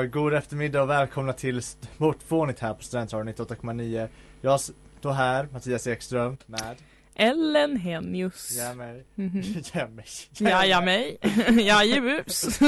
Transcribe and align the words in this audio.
Ja, 0.00 0.06
god 0.06 0.34
eftermiddag 0.34 0.82
och 0.82 0.90
välkomna 0.90 1.32
till 1.32 1.62
Sportfånigt 1.62 2.60
här 2.60 2.74
på 2.74 2.82
Studentradion 2.82 3.28
98,9 3.34 4.08
Jag 4.40 4.60
står 4.60 5.12
här, 5.12 5.48
Mattias 5.52 5.86
Ekström, 5.86 6.36
med 6.46 6.76
Ellen 7.14 7.76
Hennius. 7.76 8.56
Ja 8.58 8.74
mig, 8.74 9.04
Mhm. 9.14 9.42
ja 9.72 9.86
mig, 9.88 10.06
Ja, 10.38 10.64
ja 10.66 10.80
mig. 10.80 11.18
Jajebus. 11.66 12.60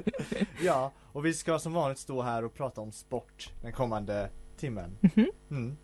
Ja, 0.62 0.92
och 1.12 1.26
vi 1.26 1.34
ska 1.34 1.58
som 1.58 1.72
vanligt 1.72 1.98
stå 1.98 2.22
här 2.22 2.44
och 2.44 2.54
prata 2.54 2.80
om 2.80 2.92
sport 2.92 3.50
den 3.62 3.72
kommande 3.72 4.30
timmen 4.58 4.98
Mhm. 5.00 5.26
mm. 5.50 5.76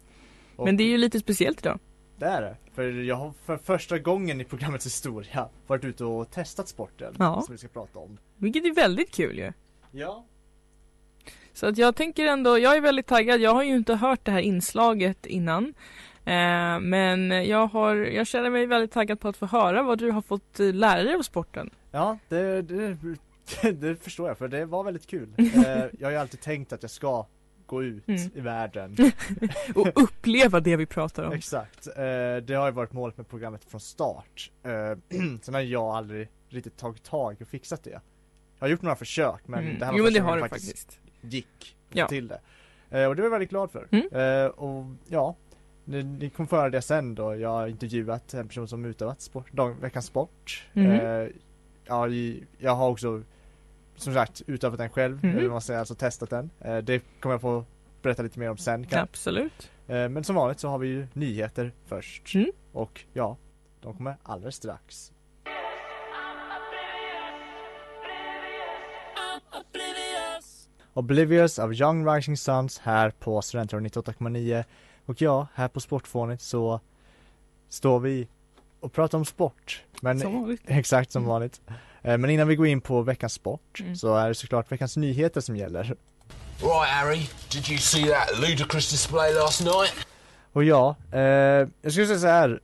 Och 0.56 0.64
Men 0.64 0.76
det 0.76 0.84
är 0.84 0.88
ju 0.88 0.96
lite 0.98 1.18
speciellt 1.20 1.60
idag. 1.60 1.78
det 2.18 2.26
är 2.26 2.42
det, 2.42 2.56
för 2.74 2.82
jag 2.90 3.16
har 3.16 3.32
för 3.44 3.56
första 3.56 3.98
gången 3.98 4.40
i 4.40 4.44
programmets 4.44 4.86
historia 4.86 5.48
varit 5.66 5.84
ute 5.84 6.04
och 6.04 6.30
testat 6.30 6.68
sporten 6.68 7.14
Ja. 7.18 7.42
som 7.46 7.54
vi 7.54 7.58
ska 7.58 7.68
prata 7.68 7.98
om 7.98 8.18
Vilket 8.36 8.64
är 8.64 8.74
väldigt 8.74 9.14
kul 9.14 9.38
ju. 9.38 9.52
Ja, 9.94 10.26
Så 11.54 11.66
att 11.66 11.78
jag 11.78 11.96
tänker 11.96 12.26
ändå, 12.26 12.58
jag 12.58 12.76
är 12.76 12.80
väldigt 12.80 13.06
taggad. 13.06 13.40
Jag 13.40 13.54
har 13.54 13.62
ju 13.62 13.74
inte 13.74 13.94
hört 13.94 14.24
det 14.24 14.30
här 14.30 14.40
inslaget 14.40 15.26
innan. 15.26 15.74
Eh, 16.24 16.80
men 16.80 17.30
jag 17.48 17.66
har, 17.66 17.96
jag 17.96 18.26
känner 18.26 18.50
mig 18.50 18.66
väldigt 18.66 18.92
taggad 18.92 19.20
på 19.20 19.28
att 19.28 19.36
få 19.36 19.46
höra 19.46 19.82
vad 19.82 19.98
du 19.98 20.10
har 20.10 20.22
fått 20.22 20.60
eh, 20.60 20.72
lära 20.74 21.02
dig 21.02 21.14
av 21.14 21.22
sporten. 21.22 21.70
Ja, 21.90 22.18
det, 22.28 22.62
det, 22.62 22.96
det 23.72 23.96
förstår 24.02 24.28
jag 24.28 24.38
för 24.38 24.48
det 24.48 24.64
var 24.64 24.84
väldigt 24.84 25.06
kul. 25.06 25.28
Eh, 25.38 25.84
jag 25.98 26.06
har 26.06 26.10
ju 26.10 26.16
alltid 26.16 26.40
tänkt 26.40 26.72
att 26.72 26.82
jag 26.82 26.90
ska 26.90 27.26
gå 27.66 27.82
ut 27.82 28.08
Mm. 28.08 28.30
i 28.34 28.40
världen. 28.40 28.96
Och 29.74 30.02
uppleva 30.02 30.60
det 30.60 30.76
vi 30.76 30.86
pratar 30.86 31.24
om. 31.24 31.32
Exakt, 31.32 31.86
eh, 31.86 31.92
det 32.44 32.54
har 32.54 32.66
ju 32.66 32.72
varit 32.72 32.92
målet 32.92 33.16
med 33.16 33.28
programmet 33.28 33.64
från 33.64 33.80
start. 33.80 34.50
Eh, 34.62 35.18
sen 35.42 35.54
har 35.54 35.60
jag 35.60 35.82
aldrig 35.84 36.28
riktigt 36.48 36.76
tagit 36.76 37.02
tag 37.02 37.36
och 37.40 37.48
fixat 37.48 37.84
det. 37.84 37.90
Jag 37.90 38.00
har 38.66 38.68
gjort 38.68 38.82
några 38.82 38.96
försök 38.96 39.40
men 39.46 39.60
Mm. 39.64 39.78
det 39.78 39.84
här 39.84 39.92
var 39.92 39.98
Jo 39.98 40.04
men 40.04 40.12
det 40.12 40.20
har 40.20 40.32
du 40.36 40.40
jag 40.40 40.50
faktiskt. 40.50 40.98
Gick 41.22 41.76
Ja. 41.92 42.08
till 42.08 42.28
det. 42.28 42.40
Eh, 42.90 43.06
och 43.08 43.16
det 43.16 43.22
var 43.22 43.26
jag 43.26 43.30
väldigt 43.30 43.50
glad 43.50 43.70
för. 43.70 43.88
Mm. 43.90 44.08
Eh, 44.12 44.46
och 44.46 44.84
ja, 45.08 45.36
ni, 45.84 46.02
ni 46.02 46.30
kommer 46.30 46.46
få 46.48 46.56
höra 46.56 46.70
det 46.70 46.82
sen 46.82 47.14
då. 47.14 47.36
Jag 47.36 47.48
har 47.48 47.66
intervjuat 47.66 48.34
en 48.34 48.48
person 48.48 48.68
som 48.68 48.84
utövat 48.84 49.20
sport, 49.20 49.52
dag, 49.52 49.74
veckans 49.80 50.06
sport. 50.06 50.66
Mhm. 50.72 50.90
Eh, 50.90 51.28
ja, 51.84 52.08
jag 52.58 52.74
har 52.74 52.88
också 52.90 53.22
som 53.96 54.14
sagt 54.14 54.42
utövat 54.46 54.78
den 54.78 54.90
själv, 54.90 55.20
vad 55.22 55.50
man 55.50 55.60
säger, 55.60 55.80
alltså 55.80 55.94
testat 55.94 56.30
den. 56.30 56.50
Eh, 56.60 56.76
det 56.78 57.02
kommer 57.20 57.34
jag 57.34 57.40
få 57.40 57.64
berätta 58.02 58.22
lite 58.22 58.38
mer 58.38 58.50
om 58.50 58.56
sen. 58.56 58.86
Kan. 58.86 59.00
Absolut. 59.02 59.70
Eh, 59.88 60.08
men 60.08 60.24
som 60.24 60.36
vanligt 60.36 60.60
så 60.60 60.68
har 60.68 60.78
vi 60.78 60.88
ju 60.88 61.06
nyheter 61.12 61.72
först. 61.86 62.34
Mm. 62.34 62.50
Och 62.72 63.04
ja, 63.12 63.36
de 63.80 63.94
kommer 63.96 64.16
alldeles 64.22 64.54
strax. 64.54 65.11
Oblivious 70.94 71.58
av 71.58 71.74
Young 71.74 72.06
Rising 72.08 72.36
Suns 72.36 72.78
här 72.78 73.10
på 73.10 73.42
Studentradion 73.42 73.86
98,9 73.88 74.64
Och 75.06 75.22
ja, 75.22 75.46
här 75.54 75.68
på 75.68 75.80
Sportfånigt 75.80 76.42
så 76.42 76.80
står 77.68 78.00
vi 78.00 78.28
och 78.80 78.92
pratar 78.92 79.18
om 79.18 79.24
sport. 79.24 79.82
Men 80.00 80.20
Som 80.20 80.34
vanligt. 80.40 80.62
exakt 80.66 81.10
som 81.12 81.22
Mm. 81.22 81.28
vanligt. 81.30 81.60
Eh, 82.02 82.18
Men 82.18 82.30
innan 82.30 82.48
vi 82.48 82.56
går 82.56 82.66
in 82.66 82.80
på 82.80 83.02
veckans 83.02 83.32
sport 83.32 83.80
Mm. 83.80 83.96
så 83.96 84.14
är 84.16 84.28
det 84.28 84.34
såklart 84.34 84.72
veckans 84.72 84.96
nyheter 84.96 85.40
som 85.40 85.56
gäller. 85.56 85.82
Right, 85.82 86.88
Harry, 86.88 87.26
did 87.52 87.68
you 87.70 87.78
see 87.78 88.04
that 88.06 88.40
ludicrous 88.40 88.90
display 88.90 89.34
last 89.34 89.60
night? 89.60 90.06
Och 90.52 90.64
ja, 90.64 90.96
eh, 91.12 91.20
jag 91.82 91.92
skulle 91.92 92.06
säga 92.06 92.18
så 92.18 92.26
här. 92.26 92.60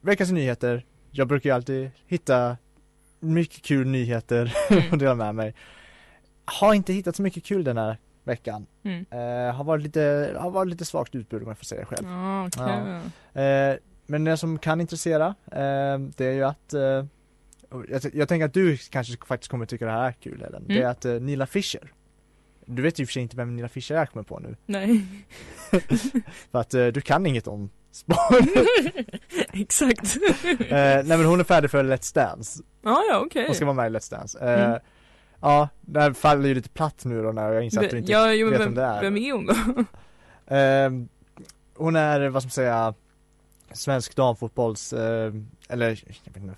Veckans 0.00 0.30
nyheter. 0.30 0.84
Jag 1.10 1.28
brukar 1.28 1.50
ju 1.50 1.54
alltid 1.56 1.90
hitta 2.06 2.56
mycket 3.20 3.62
kul 3.62 3.86
nyheter 3.86 4.54
Mm. 4.70 4.82
och 4.92 4.98
dela 4.98 5.14
med 5.14 5.34
mig. 5.34 5.54
Har 6.46 6.74
inte 6.74 6.92
hittat 6.92 7.16
så 7.16 7.22
mycket 7.22 7.44
kul 7.44 7.64
den 7.64 7.76
här 7.76 7.98
veckan. 8.24 8.66
Mm. 8.84 9.06
Eh, 9.10 9.54
har 9.54 9.64
varit 9.64 9.82
lite, 9.82 10.34
har 10.38 10.50
varit 10.50 10.68
lite 10.70 10.84
svagt 10.84 11.14
utbud 11.14 11.42
om 11.42 11.48
jag 11.48 11.58
får 11.58 11.64
säga 11.64 11.80
det 11.80 11.86
själv. 11.86 12.06
Ja, 12.08 12.46
okej. 12.46 13.44
Eh, 13.44 13.76
men 14.06 14.24
det 14.24 14.36
som 14.36 14.58
kan 14.58 14.80
intressera, 14.80 15.26
eh, 15.52 15.98
det 16.16 16.26
är 16.26 16.32
ju 16.32 16.42
att 16.44 16.72
eh, 16.74 17.04
jag, 17.88 18.00
jag 18.14 18.28
tänker 18.28 18.44
att 18.46 18.54
du 18.54 18.76
kanske 18.76 19.16
faktiskt 19.26 19.50
kommer 19.50 19.66
tycka 19.66 19.86
det 19.86 19.92
här 19.92 20.08
är 20.08 20.12
kul 20.12 20.42
Ellen. 20.42 20.64
Det 20.66 20.74
är 20.74 20.78
Mm. 20.78 20.90
att 20.90 21.04
eh, 21.04 21.12
Nila 21.12 21.46
Fischer 21.46 21.92
Du 22.66 22.82
vet 22.82 22.98
ju 22.98 23.06
för 23.06 23.12
sig 23.12 23.22
inte 23.22 23.36
vem 23.36 23.56
Nila 23.56 23.68
Fischer 23.68 23.94
är 23.94 24.06
kommer 24.06 24.24
på 24.24 24.38
nu. 24.38 24.56
Nej. 24.66 25.04
För 26.50 26.58
att 26.58 26.74
eh, 26.74 26.86
du 26.86 27.00
kan 27.00 27.26
inget 27.26 27.46
om 27.46 27.70
sport. 27.92 28.16
Exakt. 29.52 30.16
Nej 30.70 31.04
men 31.04 31.24
hon 31.24 31.40
är 31.40 31.44
färdig 31.44 31.70
för 31.70 31.84
Let's 31.84 32.14
Dance. 32.14 32.62
Ja, 32.82 33.02
ja, 33.10 33.22
okej. 33.26 33.46
Hon 33.46 33.54
ska 33.54 33.64
vara 33.64 33.74
med 33.74 33.92
i 33.92 33.96
Let's 33.96 34.10
Dance. 34.10 34.38
Mm. 34.38 34.80
Ja, 35.46 35.68
det 35.80 36.00
här 36.00 36.12
faller 36.12 36.48
ju 36.48 36.54
lite 36.54 36.68
platt 36.68 37.04
nu 37.04 37.22
då 37.22 37.32
när 37.32 37.52
jag 37.52 37.64
inser 37.64 37.84
att 37.84 37.90
du 37.90 37.98
inte 37.98 38.12
ja, 38.12 38.32
jo, 38.32 38.50
vet 38.50 38.60
vem, 38.60 38.64
vem 38.64 38.74
det 38.74 38.82
är. 38.82 39.02
vem 39.02 39.16
är 39.16 39.32
hon 39.32 39.46
då? 39.46 39.54
Eh, 40.54 40.90
hon 41.74 41.96
är, 41.96 42.28
vad 42.28 42.42
ska 42.42 42.46
man 42.46 42.50
säga, 42.50 42.94
svensk 43.72 44.16
damfotbolls, 44.16 44.92
eh, 44.92 45.32
eller 45.68 45.88
jag 45.88 46.32
vet, 46.32 46.36
inte, 46.36 46.54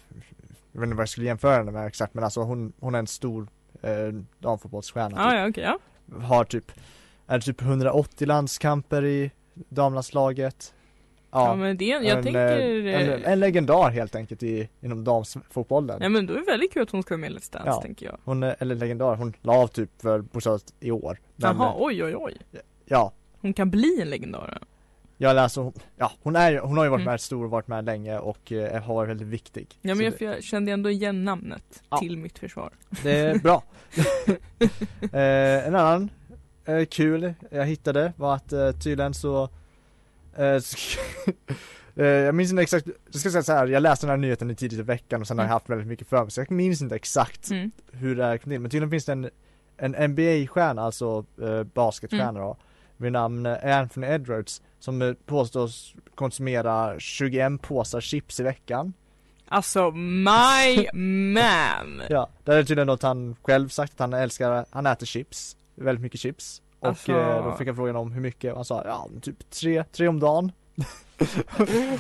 jag 0.72 0.81
vet 0.81 0.87
inte 0.87 0.97
vad 0.97 1.03
jag 1.03 1.09
skulle 1.09 1.27
jämföra 1.27 1.56
henne 1.56 1.71
med 1.71 1.87
exakt 1.87 2.15
men 2.15 2.25
alltså 2.25 2.41
hon, 2.41 2.72
hon 2.81 2.94
är 2.94 2.98
en 2.98 3.06
stor 3.06 3.48
eh, 3.82 3.91
damfotbollsstjärna. 4.38 5.16
Ja, 5.16 5.31
typ. 5.31 5.38
ja, 5.38 5.48
okej, 5.48 5.78
ja. 6.15 6.27
Har 6.27 6.44
typ, 6.44 6.72
är 7.27 7.41
typ 7.41 7.62
180 7.62 8.27
landskamper 8.27 9.04
i 9.04 9.31
damlandslaget. 9.54 10.75
Ja, 11.31 11.55
men 11.55 11.77
det, 11.77 11.84
jag 11.84 12.05
en, 12.06 12.22
tänker... 12.22 12.59
eh, 12.87 12.94
en, 13.15 13.22
eh, 13.25 13.33
en 13.33 13.41
legendar 13.41 13.91
helt 13.91 14.15
enkelt 14.15 14.43
i, 14.43 14.69
inom 14.81 15.05
damfotbollen. 15.05 15.99
Ja 16.03 16.09
men 16.09 16.27
då 16.27 16.34
är 16.34 16.39
det 16.39 16.44
väldigt 16.44 16.72
kul 16.72 16.83
att 16.83 16.91
hon 16.91 17.03
ska 17.03 17.15
vara 17.15 17.21
med 17.21 17.31
i 17.31 17.34
Let's 17.34 17.53
Dance 17.53 17.69
Ja. 17.69 17.81
tänker 17.83 18.06
jag. 18.06 18.19
Hon 18.25 18.43
är, 18.43 18.56
eller 18.59 18.75
legendar, 18.75 19.16
hon 19.16 19.33
la 19.43 19.53
av 19.53 19.66
typ 19.66 19.91
för 20.03 20.21
bokstavligt 20.21 20.75
i 20.81 20.91
år. 20.91 21.19
Men, 21.37 21.56
Jaha, 21.56 21.69
eh, 21.69 21.75
oj 21.83 22.05
oj 22.05 22.15
oj. 22.16 22.37
Ja, 22.84 23.12
Hon 23.41 23.53
kan 23.53 23.71
bli 23.71 23.99
en 24.03 24.11
legendar. 24.11 24.59
läser, 25.19 25.62
hon, 25.62 25.72
ja 25.97 26.12
hon 26.22 26.37
är 26.37 26.59
hon 26.59 26.77
har 26.77 26.84
ju 26.84 26.91
varit 26.91 27.00
Mm. 27.03 27.12
med 27.12 27.21
stor 27.21 27.45
och 27.45 27.50
varit 27.50 27.69
med 27.69 27.84
länge 27.84 28.19
och 28.19 28.53
eh, 28.53 28.83
har 28.83 28.95
varit 28.95 29.10
väldigt 29.10 29.28
viktig. 29.28 29.66
Ja 29.83 29.95
men 29.95 30.05
jag, 30.05 30.15
det- 30.19 30.25
jag 30.25 30.43
kände 30.45 30.72
ändå 30.72 30.91
igen 30.91 31.25
namnet 31.25 31.83
Ja. 31.91 31.99
till 31.99 32.16
mitt 32.19 32.39
försvar. 32.39 32.71
Det 33.03 33.10
är 33.19 33.39
bra. 33.39 33.62
eh, 35.12 35.66
en 35.66 35.75
annan 35.75 36.10
eh, 36.65 36.84
kul 36.84 37.34
jag 37.50 37.66
hittade 37.66 38.12
var 38.16 38.34
att 38.34 38.53
eh, 38.53 38.71
tydligen 38.72 39.15
så 39.15 39.43
eh, 39.43 39.49
eh, 39.49 39.49
Jag 41.94 42.34
minns 42.34 42.50
inte 42.50 42.62
exakt, 42.62 42.87
jag 43.12 43.21
ska 43.21 43.31
säga 43.31 43.43
så 43.43 43.53
här, 43.53 43.66
jag 43.66 43.82
läste 43.82 44.06
den 44.06 44.10
här 44.10 44.16
nyheten 44.16 44.50
i 44.50 44.54
tidigt 44.54 44.78
i 44.78 44.82
veckan 44.82 45.21
och 45.21 45.26
sen 45.26 45.38
har 45.38 45.44
jag 45.44 45.49
Mm. 45.49 45.53
haft 45.53 45.69
väldigt 45.71 45.87
mycket 45.87 46.09
för 46.09 46.22
mig 46.22 46.31
så 46.31 46.41
jag 46.41 46.50
minns 46.50 46.82
inte 46.82 46.94
exakt 46.97 47.50
Mm. 47.50 47.71
hur 47.93 48.16
det 48.16 48.25
här 48.25 48.38
kom 48.38 48.50
till 48.50 48.60
men 48.60 48.71
tydligen 48.71 48.91
finns 48.91 49.04
det 49.04 49.12
en, 49.12 49.31
en 49.77 50.10
NBA-stjärna, 50.10 50.82
alltså 50.82 51.25
eh, 51.43 51.62
basketstjärna 51.62 52.28
Mm. 52.28 52.43
då 52.43 52.56
Vid 52.97 53.12
namn 53.12 53.47
eh, 53.47 53.78
Anthony 53.78 54.06
Edwards 54.06 54.62
som 54.78 55.03
eh, 55.03 55.12
påstås 55.27 55.95
konsumera 56.15 56.95
21 57.01 57.63
påsar 57.63 58.01
chips 58.01 58.41
i 58.41 58.42
veckan 58.42 58.92
Alltså 59.48 59.91
my 59.91 60.89
man! 61.34 62.03
Ja, 62.09 62.28
det 62.45 62.54
är 62.54 62.63
tydligen 62.63 62.86
något 62.86 63.03
han 63.03 63.36
själv 63.42 63.68
sagt 63.68 63.92
att 63.92 63.98
han 63.98 64.13
älskar, 64.13 64.65
han 64.71 64.86
äter 64.86 65.07
chips, 65.07 65.57
väldigt 65.74 66.03
mycket 66.03 66.21
chips 66.21 66.63
Och 66.80 66.89
Alltså- 66.89 67.13
eh, 67.13 67.45
då 67.45 67.57
fick 67.57 67.69
jag 67.69 67.77
frågan 67.77 67.97
om 67.97 68.13
hur 68.13 68.21
mycket 68.21 68.54
han 68.54 68.65
sa 68.65 68.83
ja 68.86 69.09
typ 69.22 69.51
tre, 69.51 69.84
tre 69.84 70.09
om 70.09 70.21
dagen 70.21 70.53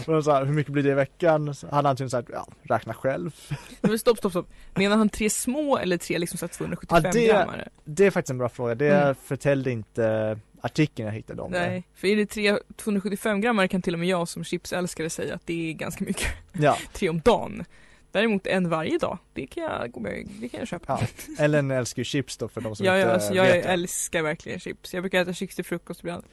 Och 0.06 0.12
de 0.12 0.22
sa 0.22 0.44
hur 0.44 0.52
mycket 0.54 0.72
blir 0.72 0.82
det 0.82 0.90
i 0.90 0.94
veckan? 0.94 1.54
Så 1.54 1.68
hade 1.70 1.88
han 1.88 1.96
tydligen 1.96 2.10
sagt 2.10 2.28
ja, 2.32 2.46
räkna 2.62 2.94
själv 2.94 3.36
Men 3.80 3.98
stopp, 3.98 4.18
stopp, 4.18 4.32
stopp. 4.32 4.48
Menar 4.74 4.96
han 4.96 5.08
tre 5.08 5.30
små 5.30 5.78
eller 5.78 5.96
tre 5.96 6.18
liksom 6.18 6.38
så 6.38 6.46
här 6.46 6.52
275 6.52 7.02
Ja, 7.04 7.10
det- 7.12 7.26
grammare? 7.26 7.68
Det 7.84 8.06
är 8.06 8.10
faktiskt 8.10 8.30
en 8.30 8.38
bra 8.38 8.48
fråga, 8.48 8.74
det 8.74 8.96
Mm. 9.02 9.14
förtällde 9.24 9.70
inte 9.70 10.38
artikeln 10.60 11.06
jag 11.06 11.14
hittade 11.14 11.42
om 11.42 11.50
Nej, 11.52 11.84
för 11.94 12.08
är 12.08 12.16
det 12.16 12.26
tre 12.26 12.56
275 12.76 13.40
grammare 13.40 13.68
kan 13.68 13.82
till 13.82 13.92
och 13.94 13.98
med 14.00 14.08
jag 14.08 14.28
som 14.28 14.44
chipsälskare 14.44 15.10
säga 15.10 15.34
att 15.34 15.46
det 15.46 15.70
är 15.70 15.72
ganska 15.72 16.04
mycket. 16.04 16.26
det 16.52 16.62
Ja, 16.64 16.76
Tre 16.92 17.08
om 17.08 17.20
dagen. 17.20 17.64
Däremot 18.12 18.46
en 18.46 18.68
varje 18.68 18.98
dag, 18.98 19.18
det 19.32 19.46
kan 19.46 19.62
jag, 19.62 19.90
gå 19.92 20.00
med, 20.00 20.28
det 20.40 20.48
kan 20.48 20.60
jag 20.60 20.68
köpa. 20.68 20.98
ja. 21.00 21.06
Ellen 21.44 21.70
älskar 21.70 22.00
ju 22.00 22.04
chips 22.04 22.36
då 22.36 22.48
för 22.48 22.60
de 22.60 22.76
som 22.76 22.86
Ja, 22.86 22.98
inte 22.98 23.12
alltså, 23.12 23.34
jag 23.34 23.44
vet 23.44 23.62
det. 23.62 23.68
älskar 23.68 24.22
verkligen 24.22 24.60
chips. 24.60 24.94
Jag 24.94 25.02
brukar 25.02 25.20
äta 25.22 25.32
chips 25.32 25.56
till 25.56 25.64
frukost 25.64 26.00
ibland. 26.00 26.24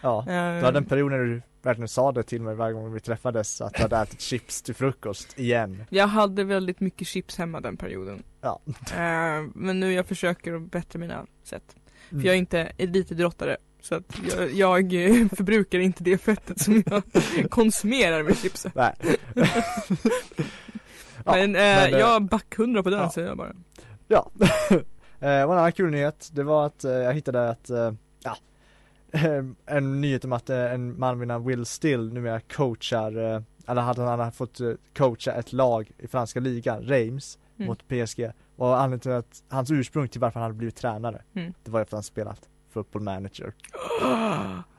Ja, 0.00 0.18
Eh, 0.20 0.58
du 0.58 0.64
hade 0.64 0.78
en 0.78 0.84
period 0.84 1.10
när 1.12 1.18
du 1.18 1.42
verkligen 1.62 1.88
sa 1.88 2.12
det 2.12 2.22
till 2.22 2.42
mig 2.42 2.54
varje 2.54 2.72
gång 2.74 2.92
vi 2.92 3.00
träffades 3.00 3.60
att 3.60 3.74
du 3.74 3.82
hade 3.82 3.96
ätit 3.96 4.20
chips 4.20 4.62
till 4.62 4.74
frukost 4.74 5.38
igen. 5.38 5.84
Jag 5.90 6.06
hade 6.06 6.44
väldigt 6.44 6.80
mycket 6.80 7.06
chips 7.08 7.38
hemma 7.38 7.60
den 7.60 7.76
perioden. 7.76 8.22
Ja. 8.40 8.60
Eh, 8.96 9.42
men 9.54 9.80
nu 9.80 9.92
jag 9.92 10.06
försöker 10.06 10.54
att 10.54 10.70
bättra 10.70 10.98
mina 11.00 11.26
sätt. 11.44 11.76
Mm. 12.10 12.20
För 12.22 12.26
jag 12.28 12.34
är 12.34 12.38
inte 12.38 12.60
elitidrottare. 12.78 13.56
Så 13.80 13.94
att 13.94 14.18
jag, 14.38 14.52
jag 14.52 15.28
förbrukar 15.36 15.78
inte 15.78 16.04
det 16.04 16.18
fettet 16.18 16.60
som 16.60 16.82
jag 16.86 17.02
konsumerar 17.50 18.22
med 18.22 18.38
chipsen. 18.38 18.72
Nej. 18.74 18.94
Ja, 21.24 21.32
men, 21.32 21.42
eh, 21.42 21.50
men, 21.60 21.94
eh, 21.94 21.98
jag 21.98 22.22
back 22.24 22.56
hundra 22.56 22.82
på 22.82 22.90
den 22.90 23.00
ja. 23.00 23.10
säger 23.10 23.28
jag 23.28 23.36
bara. 23.36 23.52
Ja. 24.08 24.30
eh, 25.20 25.42
och 25.42 25.52
en 25.52 25.58
annan 25.58 25.72
kul 25.72 25.90
nyhet, 25.90 26.30
det 26.32 26.42
var 26.42 26.66
att 26.66 26.84
eh, 26.84 26.92
jag 26.92 27.14
hittade 27.14 27.48
att, 27.50 27.70
ja, 28.22 28.36
en 29.66 30.00
nyhet 30.00 30.24
om 30.24 30.32
att 30.32 30.50
en 30.50 30.98
man 31.00 31.18
vid 31.18 31.28
namn 31.28 31.46
Will 31.46 31.66
Still 31.66 32.12
numera 32.12 32.40
coachar, 32.40 33.12
eller 33.66 33.82
hade 33.82 34.02
han 34.02 34.18
hade 34.20 34.32
fått 34.32 34.60
coacha 34.96 35.32
ett 35.32 35.52
lag 35.52 35.90
i 35.98 36.06
franska 36.08 36.40
ligan, 36.40 36.82
Reims, 36.82 37.38
Mm. 37.56 37.66
mot 37.66 37.88
PSG. 37.88 38.30
Och 38.56 38.80
anledningen 38.80 39.00
till 39.00 39.12
att, 39.12 39.42
hans 39.48 39.70
ursprung 39.70 40.08
till 40.08 40.20
varför 40.20 40.40
han 40.40 40.42
hade 40.42 40.54
blivit 40.58 40.76
tränare, 40.76 41.22
Mm. 41.34 41.52
det 41.64 41.70
var 41.70 41.80
efter 41.80 41.96
att 41.96 41.98
han 41.98 42.02
spelat 42.02 42.48
football 42.72 43.02
manager. 43.02 43.52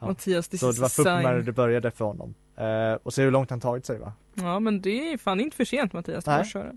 Mattias, 0.00 0.48
this 0.48 0.60
Så 0.60 0.72
det 0.72 0.80
var 0.80 0.88
football 0.88 1.22
manager 1.22 1.42
det 1.42 1.52
började 1.52 1.90
för 1.90 2.04
honom. 2.04 2.34
Eh, 2.56 2.98
och 3.02 3.14
se 3.14 3.22
hur 3.22 3.30
långt 3.30 3.50
han 3.50 3.60
tagit 3.60 3.86
sig 3.86 3.98
va. 3.98 4.12
Ja 4.34 4.60
men 4.60 4.80
det 4.80 5.12
är 5.12 5.18
fan 5.18 5.40
inte 5.40 5.56
för 5.56 5.64
sent 5.64 5.92
Mattias, 5.92 6.28
att 6.28 6.48
köra. 6.48 6.72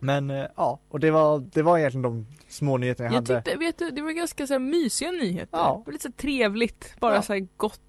Men 0.00 0.30
eh, 0.30 0.46
ja, 0.56 0.80
och 0.88 1.00
det 1.00 1.10
var, 1.10 1.38
det 1.52 1.62
var 1.62 1.78
egentligen 1.78 2.02
de 2.02 2.26
små 2.48 2.76
nyheterna 2.76 3.06
jag, 3.06 3.12
Jag 3.12 3.16
hade. 3.16 3.42
tyckte, 3.42 3.58
vet 3.58 3.78
du, 3.78 3.90
det 3.90 4.02
var 4.02 4.10
ganska 4.12 4.46
så 4.46 4.54
här, 4.54 4.58
mysiga 4.60 5.10
nyheter. 5.10 5.48
Ja. 5.58 5.82
Det 5.84 5.86
var 5.86 5.92
lite 5.92 6.02
så 6.02 6.08
här, 6.08 6.12
trevligt, 6.16 6.94
bara 7.00 7.14
Ja. 7.14 7.22
så 7.22 7.32
här 7.32 7.46
gott 7.56 7.80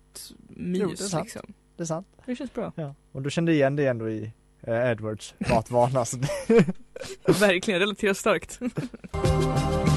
Jo, 0.50 0.56
det 0.58 0.80
är 0.84 0.88
mys 0.88 1.10
sant. 1.10 1.24
liksom. 1.24 1.54
Det 1.78 1.84
är 1.84 1.86
sant. 1.86 2.08
Det 2.26 2.36
känns 2.36 2.54
bra. 2.54 2.72
Ja. 2.76 2.96
Och 3.12 3.22
du 3.22 3.30
kände 3.32 3.54
igen 3.54 3.76
det 3.76 3.86
ändå 3.88 4.10
i 4.10 4.32
eh, 4.62 4.92
Edwards 4.92 5.34
matvana. 5.50 6.00
Verkligen, 7.40 7.80
relaterar 7.80 8.14
starkt. 8.14 8.60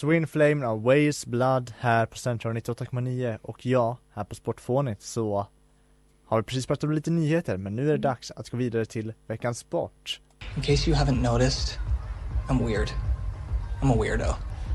Twin 0.00 0.26
Flame 0.26 0.66
av 0.66 0.82
Ways 0.82 1.26
Blood 1.26 1.72
här 1.78 2.06
på 2.06 2.16
Central 2.16 2.54
98,9 2.56 3.38
och 3.42 3.66
jag 3.66 3.96
här 4.14 4.24
på 4.24 4.34
Sportfånigt 4.34 5.02
så 5.02 5.46
har 6.26 6.36
vi 6.36 6.42
precis 6.42 6.66
pratat 6.66 6.84
om 6.84 6.92
lite 6.92 7.10
nyheter 7.10 7.56
men 7.56 7.76
nu 7.76 7.88
är 7.88 7.92
det 7.92 7.98
dags 7.98 8.30
att 8.30 8.50
gå 8.50 8.56
vidare 8.56 8.84
till 8.84 9.12
veckans 9.26 9.58
sport. 9.58 10.20
In 10.56 10.62
case 10.62 10.90
you 10.90 10.98
haven't 10.98 11.32
noticed, 11.32 11.78
I'm 12.48 12.66
weird. 12.66 12.88
I'm 13.82 13.92
a 13.92 13.96
weirdo. 14.02 14.24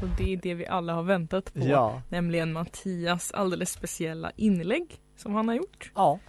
Och 0.02 0.10
det 0.18 0.34
är 0.34 0.38
det 0.38 0.54
vi 0.54 0.68
alla 0.68 0.94
har 0.94 1.04
väntat 1.04 1.54
på. 1.54 1.60
Ja, 1.60 2.02
Nämligen 2.10 2.54
Mattias 2.54 3.32
alldeles 3.32 3.72
speciella 3.72 4.32
inlägg 4.36 5.02
som 5.16 5.34
han 5.36 5.48
har 5.48 5.56
gjort. 5.56 5.92
ja. 5.96 6.20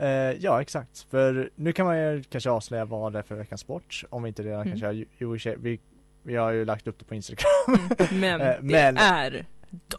Eh, 0.00 0.08
ja 0.32 0.60
exakt, 0.60 1.06
för 1.10 1.50
nu 1.54 1.72
kan 1.72 1.86
man 1.86 1.98
ju 1.98 2.22
kanske 2.22 2.50
avslöja 2.50 2.84
vad 2.84 3.12
det 3.12 3.18
är 3.18 3.22
för 3.22 3.34
veckans 3.34 3.60
sport 3.60 4.04
om 4.10 4.22
vi 4.22 4.28
inte 4.28 4.42
redan 4.42 4.60
Mm. 4.60 4.68
kanske 4.68 4.86
har, 4.86 5.56
vi, 5.56 5.80
vi 6.28 6.36
har 6.36 6.50
ju 6.50 6.64
lagt 6.64 6.86
upp 6.86 6.98
det 6.98 7.04
på 7.04 7.14
Instagram. 7.14 7.88
Men 8.12 8.40
Eh, 8.40 8.46
det 8.46 8.62
men- 8.62 8.96
är 8.96 9.46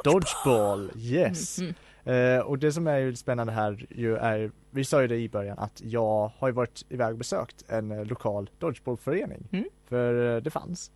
Dodgeball, 0.03 0.91
yes! 0.95 1.59
Mm, 1.59 1.73
Eh, 2.03 2.39
och 2.39 2.59
det 2.59 2.71
som 2.71 2.87
är 2.87 2.97
ju 2.97 3.15
spännande 3.15 3.53
här 3.53 3.85
ju 3.89 4.15
är, 4.15 4.51
vi 4.71 4.83
sa 4.85 5.01
ju 5.01 5.07
det 5.07 5.15
i 5.17 5.29
början 5.29 5.59
att 5.59 5.81
jag 5.85 6.31
har 6.37 6.47
ju 6.47 6.53
varit 6.53 6.85
iväg 6.89 7.11
och 7.11 7.17
besökt 7.17 7.65
en 7.69 7.91
eh, 7.91 8.05
lokal 8.05 8.49
dodgeballförening. 8.59 9.47
Mm. 9.51 9.65
För 9.89 10.35
eh, 10.35 10.41
det 10.41 10.49
fanns. 10.49 10.91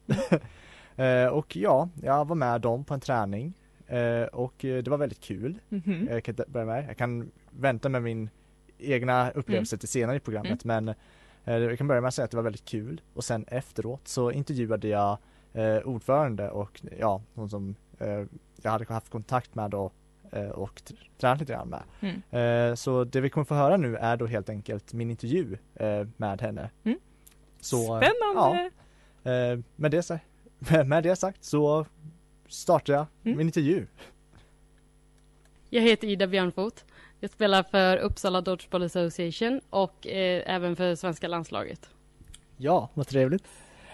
eh, 0.96 1.26
och 1.28 1.56
ja, 1.56 1.90
jag 2.04 2.28
var 2.28 2.36
med 2.36 2.62
dem 2.62 2.84
på 2.86 2.94
en 2.94 3.00
träning. 3.00 3.54
Eh, 3.88 4.24
och 4.24 4.54
det 4.60 4.88
var 4.88 4.98
väldigt 4.98 5.20
kul. 5.22 5.60
mhm. 5.70 6.08
Jag 6.12 6.24
kan 6.24 6.36
börja 6.48 6.66
med. 6.66 6.86
Jag 6.88 6.98
kan 6.98 7.32
vänta 7.50 7.90
med 7.90 8.04
min 8.04 8.30
egna 8.78 9.32
upplevelse 9.32 9.78
till 9.78 9.90
senare 9.90 10.16
i 10.18 10.20
programmet 10.20 10.64
men 10.66 10.90
eh, 10.90 10.96
jag 11.44 11.78
kan 11.78 11.88
börja 11.88 12.02
med 12.02 12.08
att 12.08 12.14
säga 12.14 12.26
att 12.26 12.32
det 12.32 12.38
var 12.38 12.44
väldigt 12.44 12.66
kul 12.66 13.02
och 13.14 13.24
sen 13.24 13.46
efteråt 13.48 14.08
så 14.08 14.32
intervjuade 14.32 14.88
jag 14.88 15.18
eh, 15.54 15.78
ordförande 15.78 16.50
och 16.50 16.82
ja, 17.00 17.22
hon 17.34 17.50
som 17.50 17.76
eh, 18.00 18.24
jag 18.62 18.72
hade 18.72 18.94
haft 18.94 19.10
kontakt 19.10 19.56
med 19.56 19.72
då 19.72 19.92
eh, 20.32 20.50
och 20.50 20.82
tr- 20.82 21.10
tränat 21.18 21.40
lite 21.40 21.54
grann 21.54 21.70
med. 21.70 21.84
Mm. 22.00 22.70
Eh, 22.70 22.76
så 22.76 23.04
det 23.04 23.22
vi 23.22 23.30
kommer 23.30 23.46
få 23.46 23.56
höra 23.56 23.78
nu 23.78 23.96
är 23.96 24.18
då 24.18 24.26
helt 24.26 24.50
enkelt 24.50 24.94
min 24.94 25.10
intervju 25.12 25.58
eh, 25.76 26.08
med 26.18 26.42
henne. 26.42 26.70
Mm. 26.84 27.00
Så, 27.60 27.78
eh, 27.78 28.02
Spännande! 28.02 28.72
Ja, 29.24 29.32
eh, 29.32 29.60
med, 29.76 29.92
det, 29.92 30.20
med 30.86 31.04
det 31.04 31.16
sagt 31.16 31.44
så 31.44 31.86
startar 32.48 32.94
jag 32.94 33.06
Mm. 33.24 33.38
min 33.38 33.48
intervju. 33.48 33.88
Jag 35.70 35.82
heter 35.82 36.08
Ida 36.08 36.28
Björnfot. 36.28 36.86
Jag 37.24 37.30
spelar 37.32 37.64
för 37.64 37.98
Uppsala 37.98 38.42
Dodgeball 38.42 38.84
Association 38.84 39.62
och 39.70 40.08
eh, 40.08 40.44
även 40.56 40.76
för 40.76 40.96
svenska 40.96 41.28
landslaget. 41.28 41.90
Ja, 42.58 42.90
vad 42.94 43.08
trevligt. 43.08 43.44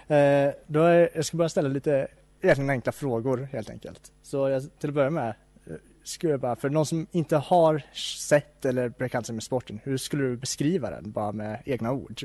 Eh, 0.08 0.48
då 0.66 0.82
är, 0.82 1.10
jag 1.14 1.24
ska 1.24 1.36
bara 1.36 1.48
ställa 1.48 1.68
lite 1.68 2.08
egentligen 2.40 2.70
enkla 2.70 2.92
frågor 2.92 3.48
helt 3.52 3.70
enkelt. 3.70 4.12
Så 4.22 4.48
jag, 4.48 4.62
till 4.78 4.88
att 4.90 4.94
börja 4.94 5.10
med 5.10 5.28
eh, 5.66 5.72
skulle 6.04 6.32
jag 6.32 6.40
bara, 6.40 6.56
för 6.56 6.68
någon 6.70 6.86
som 6.86 7.06
inte 7.12 7.36
har 7.36 7.82
sett 8.18 8.64
eller 8.64 8.88
bekant 8.88 9.26
sig 9.26 9.34
med 9.34 9.42
sporten, 9.44 9.80
hur 9.84 9.96
skulle 9.96 10.22
du 10.24 10.36
beskriva 10.36 10.90
den 10.90 11.10
bara 11.10 11.32
med 11.32 11.62
egna 11.64 11.92
ord? 11.92 12.20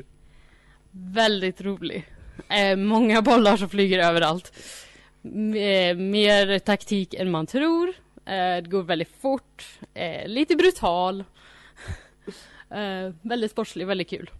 Väldigt 0.90 1.60
rolig. 1.60 2.06
Eh, 2.48 2.76
många 2.76 3.22
bollar 3.22 3.56
som 3.56 3.68
flyger 3.68 3.98
överallt. 3.98 4.52
M- 5.24 5.54
eh, 5.54 5.96
mer 5.96 6.58
taktik 6.58 7.14
än 7.14 7.30
man 7.30 7.46
tror. 7.46 7.92
Eh, 8.26 8.62
det 8.62 8.68
går 8.70 8.82
väldigt 8.82 9.12
fort. 9.20 9.78
Eh, 9.94 10.28
lite 10.28 10.56
brutal. 10.56 11.24
Eh, 12.70 13.12
väldigt 13.22 13.50
sportslig, 13.50 13.86
väldigt 13.86 14.10
kul. 14.10 14.30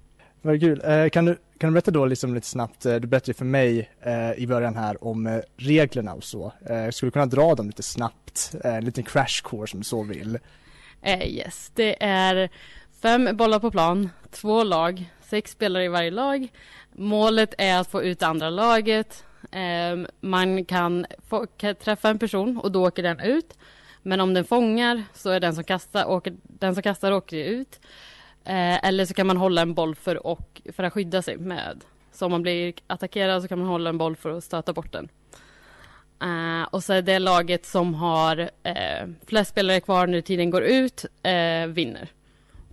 Vad 0.43 0.61
kul. 0.61 1.11
Kan, 1.12 1.25
du, 1.25 1.38
kan 1.59 1.71
du 1.71 1.73
berätta 1.73 1.91
då 1.91 2.06
liksom 2.06 2.35
lite 2.35 2.47
snabbt, 2.47 2.81
du 2.83 3.00
berättade 3.00 3.35
för 3.35 3.44
mig 3.44 3.91
i 4.37 4.47
början 4.47 4.77
här 4.77 5.05
om 5.05 5.43
reglerna 5.56 6.15
och 6.15 6.25
så. 6.25 6.53
Skulle 6.91 7.09
du 7.09 7.11
kunna 7.11 7.27
dra 7.27 7.55
dem 7.55 7.67
lite 7.67 7.83
snabbt? 7.83 8.55
En 8.65 8.85
liten 8.85 9.05
crash 9.05 9.43
course 9.44 9.77
om 9.77 9.81
du 9.81 9.85
så 9.85 10.03
vill. 10.03 10.38
Yes, 11.25 11.73
det 11.75 12.03
är 12.05 12.49
fem 13.03 13.29
bollar 13.33 13.59
på 13.59 13.71
plan, 13.71 14.11
två 14.31 14.65
lag, 14.65 15.11
sex 15.23 15.50
spelare 15.50 15.85
i 15.85 15.88
varje 15.88 16.11
lag. 16.11 16.49
Målet 16.93 17.55
är 17.59 17.79
att 17.79 17.91
få 17.91 18.03
ut 18.03 18.23
andra 18.23 18.50
laget. 18.50 19.25
Man 20.21 20.65
kan, 20.65 21.06
få, 21.29 21.47
kan 21.47 21.75
träffa 21.75 22.09
en 22.09 22.19
person 22.19 22.56
och 22.56 22.73
då 22.73 22.87
åker 22.87 23.03
den 23.03 23.21
ut. 23.21 23.55
Men 24.06 24.20
om 24.20 24.35
den 24.35 24.44
fångar 24.44 25.02
så 25.14 25.31
är 25.31 25.40
den 25.40 25.54
som 25.54 25.64
kastar, 25.64 26.07
åker, 26.07 26.37
den 26.42 26.75
som 26.75 26.83
kastar 26.83 27.12
åker 27.12 27.45
ut. 27.45 27.81
Eh, 28.45 28.85
eller 28.85 29.04
så 29.04 29.14
kan 29.14 29.26
man 29.26 29.37
hålla 29.37 29.62
en 29.62 29.75
boll 29.75 29.95
för, 29.95 30.26
och, 30.26 30.62
för 30.73 30.83
att 30.83 30.92
skydda 30.92 31.23
sig 31.23 31.37
med. 31.37 31.85
Så 32.12 32.26
om 32.26 32.33
man 32.33 32.42
blir 32.42 32.75
attackerad 32.87 33.42
så 33.42 33.49
kan 33.49 33.59
man 33.59 33.69
hålla 33.69 33.90
en 33.90 33.99
boll 33.99 34.16
för 34.16 34.31
att 34.31 34.45
stöta 34.45 34.73
bort 34.73 34.92
den. 34.92 35.09
Eh, 36.23 36.69
och 36.71 36.85
så 36.85 36.92
är 36.92 37.02
det 37.02 37.19
laget 37.19 37.66
som 37.66 37.95
har 37.95 38.50
eh, 38.62 39.09
flest 39.26 39.50
spelare 39.50 39.81
kvar 39.81 40.07
när 40.07 40.21
tiden 40.21 40.50
går 40.50 40.62
ut 40.62 41.04
eh, 41.23 41.66
vinner. 41.66 42.09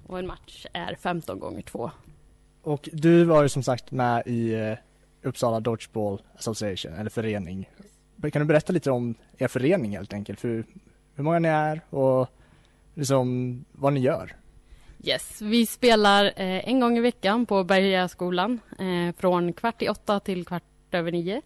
Och 0.08 0.20
en 0.20 0.28
match 0.28 0.66
är 0.74 0.96
15 0.96 1.40
gånger 1.40 1.62
2. 1.62 1.92
Och 2.62 2.90
du 2.92 3.24
var 3.24 3.44
ju 3.44 3.50
som 3.50 3.64
sagt 3.64 3.92
med 3.92 4.24
i 4.26 4.54
eh, 4.54 4.74
Uppsala 5.22 5.60
Dodgeball 5.60 6.22
Association, 6.36 6.94
eller 6.94 7.10
förening. 7.10 7.70
Kan 8.22 8.42
du 8.42 8.46
berätta 8.46 8.74
lite 8.74 8.92
om 8.92 9.16
er 9.38 9.48
förening 9.48 9.98
helt 9.98 10.14
enkelt? 10.14 10.40
För 10.40 10.64
hur 11.16 11.24
många 11.24 11.40
ni 11.40 11.48
är 11.48 11.82
och 11.90 12.30
liksom 12.94 13.66
vad 13.72 13.94
ni 13.94 14.00
gör? 14.00 14.36
Yes, 15.04 15.42
vi 15.42 15.66
spelar 15.66 16.26
eh, 16.26 16.70
en 16.70 16.80
gång 16.80 16.98
i 16.98 17.02
veckan 17.02 17.46
på 17.46 17.64
Bergaskolan 17.64 18.60
eh, 18.80 19.16
från 19.18 19.54
kvart 19.54 19.82
i 19.82 19.90
åtta 19.90 20.20
till 20.20 20.46
kvart 20.46 20.64
över 20.92 21.12
nio 21.12 21.42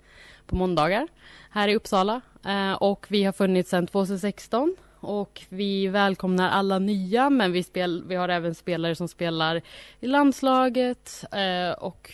på 0.46 0.56
måndagar 0.56 1.08
här 1.50 1.68
i 1.68 1.76
Uppsala. 1.76 2.22
Eh, 2.46 2.74
och 2.74 3.06
vi 3.10 3.24
har 3.24 3.32
funnits 3.32 3.70
sedan 3.70 3.88
2016 3.88 4.76
och 5.00 5.42
vi 5.50 5.88
välkomnar 5.88 6.50
alla 6.50 6.80
nya 6.80 7.30
men 7.30 7.52
vi, 7.52 7.64
spel, 7.64 8.04
vi 8.08 8.16
har 8.16 8.30
även 8.30 8.56
spelare 8.56 8.96
som 8.96 9.08
spelar 9.08 9.62
i 10.00 10.08
landslaget 10.08 11.26
eh, 11.32 11.84
och 11.84 12.14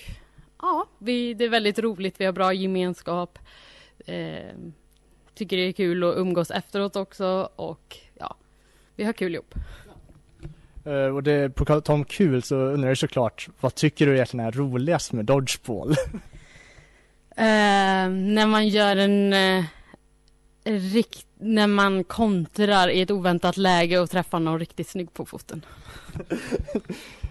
ja, 0.62 0.86
vi, 0.98 1.34
det 1.34 1.46
är 1.46 1.50
väldigt 1.50 1.80
roligt. 1.80 2.22
Vi 2.22 2.26
har 2.26 2.34
bra 2.34 2.54
gemenskap. 2.54 3.40
Eh, 4.06 4.56
Tycker 5.36 5.58
det 5.58 5.64
är 5.64 5.72
kul 5.72 6.04
att 6.04 6.18
umgås 6.18 6.52
efteråt 6.52 6.96
också 6.96 7.50
och 7.56 7.98
ja, 8.20 8.36
vi 8.96 9.04
har 9.04 9.14
kul 9.14 9.34
ihop. 9.34 9.56
Eh, 10.86 11.16
och 11.16 11.24
det, 11.24 11.56
på 11.56 11.66
tal 11.66 11.82
om 11.86 12.06
kul 12.06 12.44
så 12.44 12.56
undrar 12.56 12.90
jag 12.90 12.98
såklart, 12.98 13.50
vad 13.60 13.76
tycker 13.76 14.06
du 14.06 14.14
egentligen 14.14 14.46
är 14.46 14.52
roligast 14.52 15.14
med 15.14 15.26
Dodgeball? 15.26 15.96
Eh, 17.36 18.10
när 18.10 18.48
man 18.48 18.68
gör 18.68 18.96
en 18.96 19.34
eh, 19.34 19.64
rikt, 20.64 21.28
när 21.38 21.68
man 21.68 22.04
kontrar 22.04 22.90
i 22.90 23.02
ett 23.02 23.12
oväntat 23.12 23.58
läge 23.58 24.00
och 24.00 24.10
träffar 24.10 24.40
någon 24.40 24.60
riktigt 24.60 24.88
snygg 24.88 25.14
på 25.14 25.26
foten. 25.26 25.66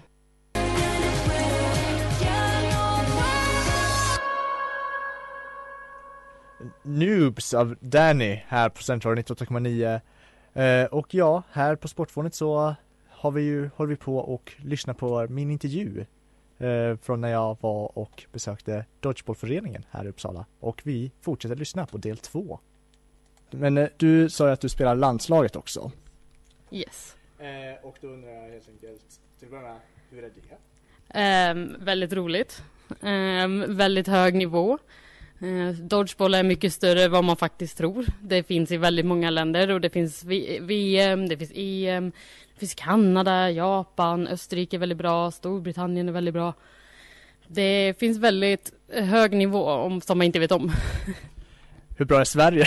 Noobs 6.83 7.53
av 7.53 7.75
Danny 7.79 8.43
här 8.47 8.69
på 8.69 8.83
Centralen 8.83 9.23
98,9 9.23 10.81
eh, 10.83 10.85
Och 10.85 11.13
ja, 11.13 11.43
här 11.51 11.75
på 11.75 11.87
Sportfånet 11.87 12.35
så 12.35 12.75
har 13.09 13.31
vi 13.31 13.41
ju, 13.41 13.69
håller 13.75 13.89
vi 13.89 13.95
på 13.95 14.17
och 14.17 14.53
lyssnar 14.57 14.93
på 14.93 15.27
min 15.29 15.51
intervju 15.51 16.05
eh, 16.57 16.97
från 17.01 17.21
när 17.21 17.29
jag 17.29 17.57
var 17.61 17.97
och 17.97 18.23
besökte 18.31 18.85
Dodgeballföreningen 18.99 19.85
här 19.91 20.05
i 20.05 20.09
Uppsala 20.09 20.45
och 20.59 20.81
vi 20.85 21.11
fortsätter 21.21 21.55
lyssna 21.55 21.85
på 21.85 21.97
del 21.97 22.17
två. 22.17 22.59
Men 23.51 23.77
eh, 23.77 23.89
du 23.97 24.29
sa 24.29 24.47
ju 24.47 24.53
att 24.53 24.61
du 24.61 24.69
spelar 24.69 24.95
landslaget 24.95 25.55
också. 25.55 25.91
Yes. 26.71 27.15
Eh, 27.39 27.85
och 27.85 27.97
då 28.01 28.07
undrar 28.07 28.29
jag 28.31 28.49
helt 28.49 28.69
enkelt, 28.69 29.19
till 29.39 29.47
att 29.47 29.51
börja 29.51 29.63
med, 29.63 29.79
hur 30.09 30.23
är 30.23 30.29
det? 30.29 30.57
Ehm, 31.09 31.75
väldigt 31.79 32.13
roligt. 32.13 32.63
Ehm, 33.01 33.77
väldigt 33.77 34.07
hög 34.07 34.35
nivå. 34.35 34.77
Ehm, 35.41 35.87
dodgeball 35.87 36.33
är 36.33 36.43
mycket 36.43 36.73
större 36.73 37.03
än 37.03 37.11
vad 37.11 37.23
man 37.23 37.37
faktiskt 37.37 37.77
tror. 37.77 38.05
Det 38.21 38.43
finns 38.43 38.71
i 38.71 38.77
väldigt 38.77 39.05
många 39.05 39.29
länder 39.29 39.71
och 39.71 39.81
det 39.81 39.89
finns 39.89 40.23
VM, 40.61 41.29
det 41.29 41.37
finns 41.37 41.51
EM, 41.55 42.11
det 42.53 42.59
finns 42.59 42.75
Kanada, 42.75 43.51
Japan, 43.51 44.27
Österrike 44.27 44.77
är 44.77 44.79
väldigt 44.79 44.97
bra, 44.97 45.31
Storbritannien 45.31 46.09
är 46.09 46.13
väldigt 46.13 46.33
bra. 46.33 46.53
Det 47.47 47.99
finns 47.99 48.17
väldigt 48.17 48.71
hög 48.93 49.33
nivå 49.33 49.69
om, 49.69 50.01
som 50.01 50.17
man 50.17 50.25
inte 50.25 50.39
vet 50.39 50.51
om. 50.51 50.71
Hur 51.97 52.05
bra 52.05 52.19
är 52.19 52.23
Sverige? 52.23 52.65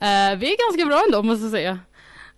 Ehm, 0.00 0.38
vi 0.38 0.52
är 0.52 0.70
ganska 0.70 0.86
bra 0.86 1.02
ändå 1.06 1.22
måste 1.22 1.44
jag 1.44 1.50
säga. 1.50 1.78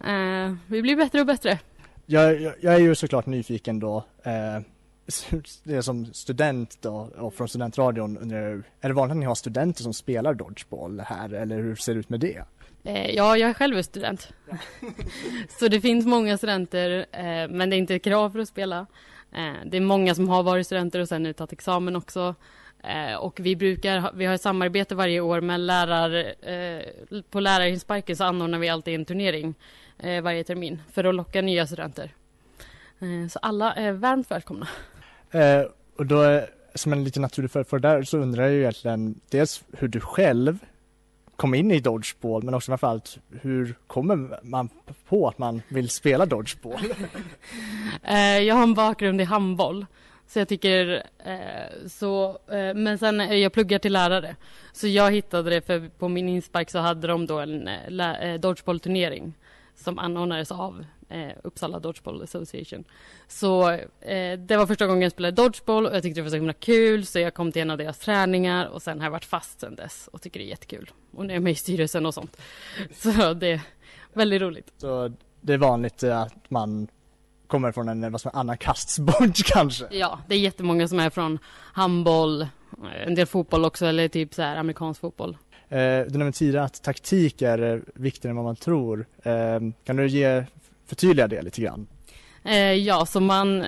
Ehm, 0.05 0.59
vi 0.67 0.83
blir 0.83 0.97
bättre 0.97 1.21
och 1.21 1.27
bättre. 1.27 1.59
Jag, 2.07 2.41
jag, 2.41 2.55
jag 2.61 2.75
är 2.75 2.79
ju 2.79 2.95
såklart 2.95 3.27
nyfiken 3.27 3.81
då, 3.81 4.05
eh, 4.23 4.63
det 5.65 5.83
som 5.83 6.07
student 6.07 6.79
då, 6.81 7.11
och 7.17 7.35
från 7.35 7.49
studentradion 7.49 8.19
undrar 8.19 8.43
jag, 8.43 8.63
är 8.81 8.89
det 8.89 8.95
vanligt 8.95 9.13
att 9.13 9.19
ni 9.19 9.27
har 9.27 9.35
studenter 9.35 9.83
som 9.83 9.95
spelar 9.95 10.35
dodgeball 10.35 11.01
här 11.01 11.35
eller 11.35 11.57
hur 11.57 11.77
ser 11.77 11.95
det 11.95 12.01
ut 12.01 12.09
med 12.09 12.21
det? 12.21 12.45
Eh, 12.85 13.11
ja, 13.11 13.37
jag 13.37 13.51
är 13.51 13.55
själv 13.55 13.83
student. 13.83 14.33
så 15.59 15.69
det 15.69 15.81
finns 15.81 16.07
många 16.07 16.39
studenter, 16.39 17.07
eh, 17.13 17.49
men 17.49 17.71
det 17.71 17.77
är 17.77 17.79
inte 17.79 17.99
krav 17.99 18.31
för 18.31 18.39
att 18.39 18.49
spela. 18.49 18.87
Eh, 19.33 19.53
det 19.67 19.77
är 19.77 19.81
många 19.81 20.15
som 20.15 20.29
har 20.29 20.43
varit 20.43 20.67
studenter 20.67 21.01
och 21.01 21.09
sen 21.09 21.23
nu 21.23 21.33
tagit 21.33 21.53
examen 21.53 21.97
också. 21.97 22.35
Och 23.21 23.41
vi 23.41 23.57
brukar, 23.57 24.13
vi 24.15 24.25
har 24.25 24.35
ett 24.35 24.43
samarbete 24.43 24.95
varje 24.95 25.21
år 25.21 25.41
med 25.41 25.61
lärar, 25.61 26.35
på 27.31 27.41
lärarinsparken 27.41 28.17
så 28.17 28.25
anordnar 28.25 28.59
vi 28.59 28.69
alltid 28.69 28.95
en 28.95 29.05
turnering 29.05 29.55
varje 30.23 30.45
termin 30.45 30.83
för 30.93 31.05
att 31.05 31.15
locka 31.15 31.43
nya 31.43 31.67
studenter. 31.67 32.15
Så 33.31 33.39
alla 33.39 33.73
är 33.73 33.93
varmt 33.93 34.31
välkomna. 34.31 34.69
Eh, 35.33 35.63
och 35.97 36.07
då, 36.07 36.41
som 36.75 36.93
en 36.93 37.05
lite 37.05 37.21
naturlig 37.21 37.51
för, 37.51 37.79
där 37.79 38.03
så 38.03 38.19
undrar 38.19 38.43
jag 38.43 38.53
ju 38.53 38.61
egentligen 38.61 39.21
dels 39.31 39.65
hur 39.73 39.89
du 39.89 40.01
själv 40.01 40.59
kom 41.37 41.55
in 41.55 41.71
i 41.71 41.81
dodgeball 41.81 42.43
men 42.43 42.55
också 42.55 42.71
framförallt 42.71 43.19
hur 43.41 43.75
kommer 43.87 44.41
man 44.43 44.69
på 45.09 45.29
att 45.29 45.39
man 45.39 45.63
vill 45.69 45.89
spela 45.89 46.27
dodgeball? 46.27 46.81
Eh, 48.05 48.39
jag 48.39 48.55
har 48.55 48.63
en 48.63 48.75
bakgrund 48.75 49.21
i 49.21 49.25
handboll. 49.25 49.87
Så 50.27 50.39
jag 50.39 50.49
tycker 50.49 51.03
eh, 51.25 51.89
så, 51.89 52.29
eh, 52.29 52.75
men 52.75 52.99
sen 52.99 53.21
eh, 53.21 53.35
jag 53.35 53.53
pluggar 53.53 53.79
till 53.79 53.93
lärare. 53.93 54.37
Så 54.73 54.87
jag 54.87 55.13
hittade 55.13 55.51
det 55.51 55.67
för 55.67 55.91
på 55.99 56.09
min 56.09 56.29
inspark 56.29 56.71
så 56.71 56.79
hade 56.79 57.07
de 57.07 57.27
då 57.27 57.39
en 57.39 57.69
eh, 57.69 58.23
eh 58.23 58.41
dodgeball-turnering 58.41 59.35
som 59.75 59.99
anordnades 59.99 60.53
av 60.53 60.85
eh, 61.09 61.33
Uppsala 61.43 61.79
Dodgeball 61.79 62.23
Association. 62.23 62.85
Så 63.29 63.71
eh, 64.01 64.39
det 64.39 64.57
var 64.57 64.67
första 64.67 64.87
gången 64.87 65.03
jag 65.03 65.13
spelade 65.13 65.43
dodgeball 65.43 65.87
och 65.87 65.97
jag 65.97 66.03
tyckte 66.03 66.21
det 66.21 66.23
var 66.23 66.31
så 66.31 66.37
himla 66.37 66.53
kul 66.53 67.07
så 67.07 67.19
jag 67.19 67.35
kom 67.35 67.53
till 67.53 67.63
en 67.63 67.71
av 67.71 67.79
deras 67.79 67.99
träningar 67.99 68.67
och 68.67 68.83
sen 68.83 68.99
har 68.99 69.07
jag 69.07 69.11
varit 69.11 69.25
fast 69.25 69.61
sen 69.61 69.77
dess 69.77 70.09
och 70.13 70.23
tycker 70.23 70.41
det 70.41 70.47
är 70.47 70.49
jättekul. 70.49 70.91
Och 71.17 71.27
nu 71.27 71.33
är 71.33 71.37
jag 71.37 71.43
med 71.43 71.53
i 71.53 71.57
styrelsen 71.57 72.07
och 72.07 72.15
sånt. 72.15 72.37
Så 72.93 73.35
det 73.35 73.53
är 73.53 73.61
väldigt 74.13 74.43
roligt. 74.43 74.73
Så 74.77 75.13
det 75.41 75.53
är 75.53 75.59
vanligt 75.59 76.03
eh, 76.03 76.21
att 76.21 76.51
man 76.51 76.89
kommer 77.47 77.73
från 77.73 77.89
en, 77.89 78.13
vad 78.13 78.21
som 78.21 78.31
är, 78.35 78.41
annan 78.41 78.59
kastsport 78.59 79.37
kanske? 79.45 79.87
Ja, 79.91 80.19
det 80.29 80.35
är 80.35 80.39
jättemånga 80.39 80.89
som 80.89 80.99
är 80.99 81.11
från 81.11 81.39
handboll, 81.73 82.47
en 83.07 83.15
del 83.15 83.27
fotboll 83.27 83.65
också 83.65 83.87
eller 83.87 84.09
typ 84.09 84.35
så 84.35 84.43
här 84.43 84.57
amerikansk 84.57 85.01
fotboll. 85.01 85.37
Eh, 85.73 86.07
du 86.09 86.19
nämnde 86.19 86.33
tidigare 86.33 86.65
att 86.65 86.83
taktik 86.83 87.43
är 87.43 87.63
eh, 87.63 87.81
viktigare 87.95 88.31
än 88.31 88.37
vad 88.37 88.45
man 88.45 88.57
tror. 88.57 89.07
Ehm, 89.23 89.73
kan 89.85 89.97
du 89.97 90.07
ge, 90.07 90.45
förtydliga 90.87 91.29
det 91.29 91.43
lite 91.43 91.61
grann? 91.61 91.87
Eh, 92.45 92.73
ja, 92.73 93.07
så 93.07 93.21
man 93.21 93.67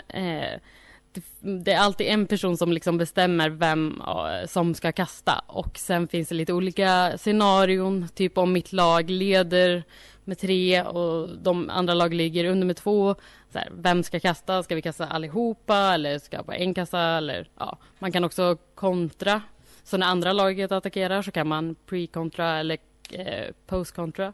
det, 1.41 1.73
är 1.73 1.79
alltid 1.79 2.07
en 2.07 2.27
person 2.27 2.57
som 2.57 2.73
liksom 2.73 2.99
bestämmer 2.99 3.51
vem 3.51 4.03
som 4.47 4.75
ska 4.75 4.93
kasta 4.93 5.45
och 5.47 5.79
sen 5.79 6.09
finns 6.09 6.29
det 6.29 6.35
lite 6.35 6.53
olika 6.53 7.19
scenarion, 7.19 8.09
typ 8.15 8.39
om 8.39 8.53
mitt 8.53 8.73
lag 8.73 9.11
leder 9.11 9.85
med 10.25 10.39
tre 10.39 10.83
och 10.83 11.29
de 11.39 11.71
andra 11.71 11.95
lag 11.95 12.15
ligger 12.15 12.45
under 12.45 12.67
med 12.67 12.77
två. 12.77 13.15
Så 13.53 13.59
här, 13.59 13.69
vem 13.73 14.03
ska 14.03 14.21
kasta? 14.21 14.63
Ska 14.63 14.75
vi 14.75 14.83
kasta 14.83 15.07
allihopa 15.07 15.95
eller 15.95 16.19
ska 16.19 16.43
bara 16.43 16.57
en 16.57 16.75
kasta? 16.75 17.01
Eller, 17.01 17.49
ja. 17.59 17.79
Man 17.99 18.13
kan 18.13 18.25
också 18.25 18.57
kontra. 18.75 19.43
Så 19.85 19.97
när 19.97 20.07
andra 20.07 20.33
laget 20.33 20.73
attackerar 20.73 21.23
så 21.23 21.31
kan 21.31 21.49
man 21.49 21.77
pre-kontra 21.87 22.59
eller 22.59 22.79
eh, 23.11 23.55
post-kontra. 23.67 24.33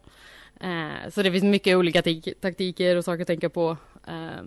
Eh, 0.60 1.10
så 1.10 1.22
det 1.22 1.32
finns 1.32 1.44
mycket 1.44 1.76
olika 1.76 2.02
taktiker 2.40 2.96
och 2.96 3.04
saker 3.04 3.20
att 3.20 3.26
tänka 3.26 3.48
på. 3.48 3.76
Eh, 4.06 4.42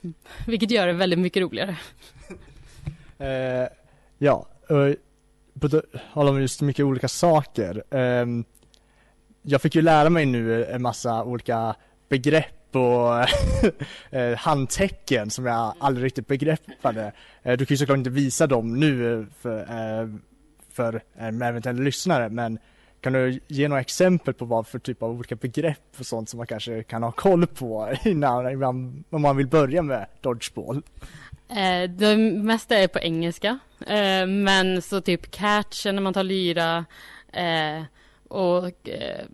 vilket 0.46 0.70
gör 0.70 0.86
det 0.86 0.92
väldigt 0.92 1.18
mycket 1.18 1.42
roligare. 1.42 1.76
Eh, 3.18 3.68
ja, 4.18 4.46
på 5.60 5.68
tal 6.14 6.28
om 6.28 6.40
just 6.40 6.60
mycket 6.60 6.84
olika 6.84 7.08
saker. 7.08 7.84
Ehm, 7.90 8.44
jag 9.42 9.62
fick 9.62 9.74
ju 9.74 9.82
lära 9.82 10.10
mig 10.10 10.26
nu 10.26 10.64
en 10.64 10.82
massa 10.82 11.24
olika 11.24 11.74
begrepp 12.08 12.63
och 12.74 13.18
eh, 14.10 14.36
handtecken 14.36 15.30
som 15.30 15.46
jag 15.46 15.74
aldrig 15.78 16.04
riktigt 16.04 16.26
begreppade. 16.26 17.12
Eh, 17.42 17.56
du 17.56 17.66
kan 17.66 17.74
ju 17.74 17.78
såklart 17.78 17.98
inte 17.98 18.10
visa 18.10 18.46
dem 18.46 18.80
nu 18.80 19.26
för, 19.40 19.58
eh, 19.58 20.08
för 20.72 21.02
en 21.14 21.42
eventuell 21.42 21.80
lyssnare 21.80 22.28
men 22.28 22.58
kan 23.00 23.12
du 23.12 23.40
ge 23.48 23.68
några 23.68 23.80
exempel 23.80 24.34
på 24.34 24.44
vad 24.44 24.66
för 24.66 24.78
typ 24.78 25.02
av 25.02 25.10
olika 25.10 25.36
begrepp 25.36 25.96
och 25.98 26.06
sånt 26.06 26.28
som 26.28 26.38
man 26.38 26.46
kanske 26.46 26.82
kan 26.82 27.02
ha 27.02 27.12
koll 27.12 27.46
på 27.46 27.94
innan, 28.04 28.52
innan 28.52 29.04
om 29.10 29.22
man 29.22 29.36
vill 29.36 29.46
börja 29.46 29.82
med 29.82 30.06
dodgeball? 30.20 30.82
Eh, 31.48 31.90
det 31.90 32.16
mesta 32.42 32.76
är 32.76 32.88
på 32.88 32.98
engelska. 32.98 33.58
Eh, 33.86 34.26
men 34.26 34.82
så 34.82 35.00
typ 35.00 35.30
catch 35.30 35.86
när 35.86 36.00
man 36.00 36.14
tar 36.14 36.22
lyra. 36.22 36.84
Eh, 37.32 37.82
och 38.34 38.88
eh, 38.88 39.26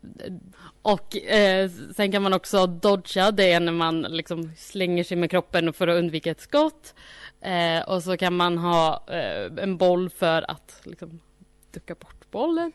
och 0.83 1.17
eh, 1.17 1.71
sen 1.97 2.13
kan 2.13 2.23
man 2.23 2.33
också 2.33 2.67
dodga. 2.67 3.31
Det 3.31 3.53
är 3.53 3.61
när 3.61 3.73
man 3.73 4.03
liksom 4.03 4.51
slänger 4.57 5.05
sig 5.05 5.17
med 5.17 5.31
kroppen 5.31 5.73
för 5.73 5.89
att 5.89 5.99
undvika 5.99 6.31
ett 6.31 6.41
skott. 6.41 6.95
Eh, 7.41 7.89
och 7.89 8.03
så 8.03 8.17
kan 8.17 8.37
man 8.37 8.59
ha 8.59 9.05
eh, 9.09 9.63
en 9.63 9.77
boll 9.77 10.11
för 10.11 10.51
att 10.51 10.81
liksom 10.85 11.21
ducka 11.73 11.95
bort 11.95 12.31
bollen. 12.31 12.73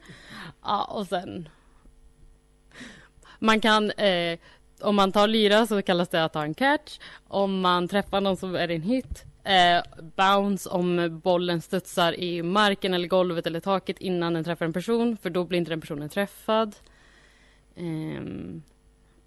Ja, 0.63 0.83
och 0.83 1.07
sen 1.07 1.49
man 3.39 3.61
kan 3.61 3.91
eh, 3.91 4.39
om 4.81 4.95
man 4.95 5.11
tar 5.11 5.27
lyra 5.27 5.67
så 5.67 5.81
kallas 5.81 6.09
det 6.09 6.23
att 6.23 6.33
ta 6.33 6.43
en 6.43 6.53
catch. 6.53 6.99
Om 7.27 7.61
man 7.61 7.87
träffar 7.87 8.21
någon 8.21 8.37
så 8.37 8.53
är 8.53 8.67
det 8.67 8.73
en 8.73 8.81
hit. 8.81 9.23
Eh, 9.45 9.83
bounce 10.15 10.69
om 10.69 11.19
bollen 11.23 11.61
studsar 11.61 12.19
i 12.19 12.43
marken 12.43 12.93
eller 12.93 13.07
golvet 13.07 13.47
eller 13.47 13.59
taket 13.59 13.99
innan 13.99 14.33
den 14.33 14.43
träffar 14.43 14.65
en 14.65 14.73
person 14.73 15.17
för 15.17 15.29
då 15.29 15.43
blir 15.43 15.59
inte 15.59 15.71
den 15.71 15.81
personen 15.81 16.09
träffad. 16.09 16.75
Ehm, 17.75 18.63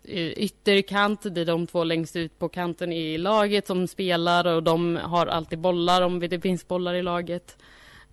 eh, 0.04 0.28
ytterkant, 0.28 1.34
det 1.34 1.40
är 1.40 1.44
de 1.44 1.66
två 1.66 1.84
längst 1.84 2.16
ut 2.16 2.38
på 2.38 2.48
kanten 2.48 2.92
i 2.92 3.18
laget 3.18 3.66
som 3.66 3.86
spelar 3.86 4.46
och 4.46 4.62
de 4.62 4.96
har 4.96 5.26
alltid 5.26 5.58
bollar 5.58 6.02
om 6.02 6.20
det 6.20 6.40
finns 6.40 6.68
bollar 6.68 6.94
i 6.94 7.02
laget. 7.02 7.56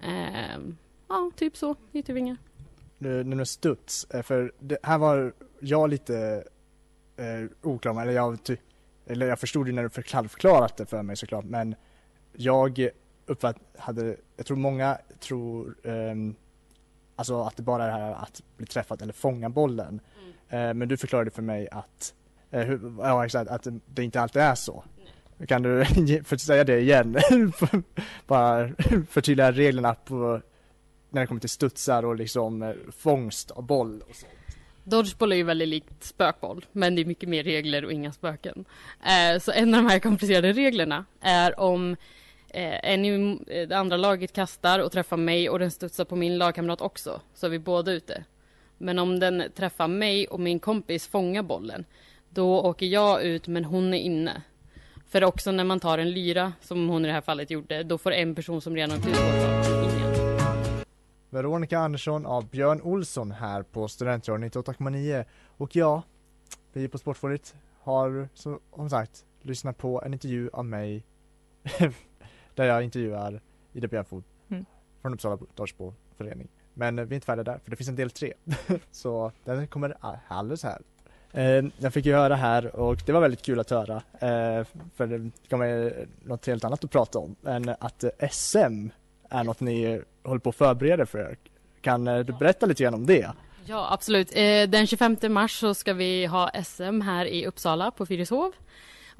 Eh, 0.03 0.59
ja, 1.07 1.31
typ 1.35 1.57
så, 1.57 1.75
yttervingar. 1.93 2.37
nu 2.97 3.23
när 3.23 3.45
studs, 3.45 4.07
eh, 4.09 4.21
för 4.21 4.51
det 4.59 4.77
här 4.83 4.97
var 4.97 5.33
jag 5.59 5.89
lite 5.89 6.43
eh, 7.17 7.69
oklar 7.69 8.01
eller 8.01 8.13
jag, 8.13 8.43
ty, 8.43 8.57
eller 9.05 9.27
jag 9.27 9.39
förstod 9.39 9.67
ju 9.67 9.73
när 9.73 9.83
du 9.83 9.89
förklarat 9.89 10.77
det 10.77 10.85
för 10.85 11.03
mig 11.03 11.15
såklart, 11.15 11.45
men 11.45 11.75
jag 12.37 12.89
uppfatt, 13.25 13.57
hade, 13.77 14.15
jag 14.37 14.45
tror 14.45 14.57
många 14.57 14.97
tror, 15.19 15.75
ehm, 15.83 16.35
alltså 17.15 17.41
att 17.41 17.57
det 17.57 17.63
bara 17.63 17.83
är 17.83 17.87
det 17.87 17.93
här 17.93 18.13
att 18.13 18.41
bli 18.57 18.65
träffad 18.65 19.01
eller 19.01 19.13
fånga 19.13 19.49
bollen. 19.49 19.99
Eh, 20.49 20.73
men 20.73 20.87
du 20.87 20.97
förklarade 20.97 21.31
för 21.31 21.41
mig 21.41 21.67
att, 21.71 22.13
eh, 22.51 22.61
hur, 22.61 22.95
ja 22.99 23.25
exakt, 23.25 23.51
att 23.51 23.67
det, 23.85 24.03
inte 24.03 24.21
alltid 24.21 24.41
är 24.41 24.55
så. 24.55 24.83
Kan 25.47 25.61
du 25.61 25.85
för 26.25 26.37
säga 26.37 26.63
det 26.63 26.79
igen? 26.79 27.17
bara 28.27 28.69
förtydliga 29.09 29.51
reglerna 29.51 29.95
på 29.95 30.41
när 31.09 31.21
det 31.21 31.27
kommer 31.27 31.41
till 31.41 31.49
studsar 31.49 32.05
och 32.05 32.15
liksom 32.15 32.63
eh, 32.63 32.73
fångst 32.97 33.51
av 33.51 33.63
boll 33.63 34.03
och 34.09 34.15
så. 34.15 34.25
Dodgeball 34.83 35.31
är 35.31 35.35
ju 35.35 35.43
väldigt 35.43 35.67
likt 35.67 36.03
spökboll, 36.03 36.65
men 36.71 36.95
det 36.95 37.01
är 37.01 37.05
mycket 37.05 37.29
mer 37.29 37.43
regler 37.43 37.85
och 37.85 37.91
inga 37.91 38.11
spöken. 38.11 38.65
Eh, 39.05 39.39
så 39.39 39.51
en 39.51 39.73
av 39.73 39.83
de 39.83 39.89
här 39.89 39.99
komplicerade 39.99 40.53
reglerna 40.53 41.05
är 41.21 41.59
om 41.59 41.95
eh, 42.55 42.79
en 42.93 43.05
i 43.05 43.39
eh, 43.47 43.67
det 43.67 43.77
andra 43.77 43.97
laget 43.97 44.33
kastar 44.33 44.79
och 44.79 44.91
träffar 44.91 45.17
mig 45.17 45.49
och 45.49 45.59
den 45.59 45.71
studsar 45.71 46.05
på 46.05 46.15
min 46.15 46.37
lagkamrat 46.37 46.81
också, 46.81 47.21
så 47.33 47.45
är 47.45 47.49
vi 47.49 47.59
båda 47.59 47.91
ute. 47.91 48.23
Men 48.77 48.99
om 48.99 49.19
den 49.19 49.43
träffar 49.55 49.87
mig 49.87 50.27
och 50.27 50.39
min 50.39 50.59
kompis 50.59 51.07
fångar 51.07 51.43
bollen, 51.43 51.85
då 52.29 52.61
åker 52.61 52.85
jag 52.85 53.23
ut 53.23 53.47
men 53.47 53.65
hon 53.65 53.93
är 53.93 53.97
inne. 53.97 54.41
För 55.07 55.23
också 55.23 55.51
när 55.51 55.63
man 55.63 55.79
tar 55.79 55.97
en 55.97 56.11
lyra, 56.11 56.53
som 56.61 56.89
hon 56.89 57.05
i 57.05 57.07
det 57.07 57.13
här 57.13 57.21
fallet 57.21 57.51
gjorde, 57.51 57.83
då 57.83 57.97
får 57.97 58.11
en 58.11 58.35
person 58.35 58.61
som 58.61 58.75
redan 58.75 58.97
åkt 58.97 59.07
ut 59.07 59.15
gå 59.15 59.81
ingen. 59.83 60.15
Veronica 61.29 61.79
Andersson 61.79 62.25
av 62.25 62.49
Björn 62.49 62.81
Olsson 62.81 63.31
här 63.31 63.63
på 63.63 63.87
Studentradion 63.87 64.49
98,9 64.49 65.25
och 65.57 65.75
ja, 65.75 66.03
vi 66.73 66.87
på 66.87 66.97
Sportfolket 66.97 67.55
har 67.81 68.29
som 68.73 68.89
sagt 68.89 69.25
lyssnat 69.41 69.77
på 69.77 70.01
en 70.05 70.13
intervju 70.13 70.49
av 70.53 70.65
mig 70.65 71.03
där 72.55 72.65
jag 72.65 72.83
intervjuar 72.83 73.41
Ida 73.73 73.87
Björnfot 73.87 74.23
Mm. 74.49 74.65
från 75.01 75.13
Uppsala 75.13 75.37
Dodgeballförening. 75.55 76.47
Men 76.73 76.99
eh, 76.99 77.05
vi 77.05 77.13
är 77.13 77.15
inte 77.15 77.25
färdiga 77.25 77.43
där 77.43 77.59
för 77.63 77.69
det 77.71 77.75
finns 77.77 77.89
en 77.89 77.95
del 77.95 78.11
tre. 78.11 78.33
Så 78.91 79.31
den 79.43 79.67
kommer 79.67 79.97
alldeles 80.27 80.63
här. 80.63 80.81
Eh, 81.31 81.65
jag 81.77 81.93
fick 81.93 82.05
ju 82.05 82.13
höra 82.13 82.35
här 82.35 82.75
och 82.75 83.01
det 83.05 83.11
var 83.11 83.21
väldigt 83.21 83.41
kul 83.41 83.59
att 83.59 83.69
höra 83.69 83.95
eh, 83.95 84.65
för 84.95 85.07
det 85.07 85.31
kommer 85.49 85.93
något 86.23 86.45
helt 86.47 86.63
annat 86.63 86.83
att 86.83 86.91
prata 86.91 87.19
om 87.19 87.35
än 87.45 87.69
att 87.79 88.03
eh, 88.03 88.29
SM 88.31 88.87
är 89.29 89.43
något 89.43 89.59
ni 89.59 90.01
håller 90.23 90.39
på 90.39 90.49
att 90.49 90.55
förbereda 90.55 91.05
för. 91.05 91.37
Kan 91.81 92.07
eh, 92.07 92.19
du 92.19 92.33
berätta 92.33 92.65
lite 92.65 92.83
grann 92.83 92.93
om 92.93 93.05
det? 93.05 93.31
Ja, 93.65 93.87
absolut. 93.93 94.31
Eh, 94.35 94.69
den 94.69 94.87
25 94.87 95.17
mars 95.29 95.59
så 95.59 95.73
ska 95.73 95.93
vi 95.93 96.25
ha 96.25 96.51
SM 96.63 97.01
här 97.01 97.25
i 97.25 97.45
Uppsala 97.45 97.91
på 97.91 98.05
Fyrishov. 98.05 98.51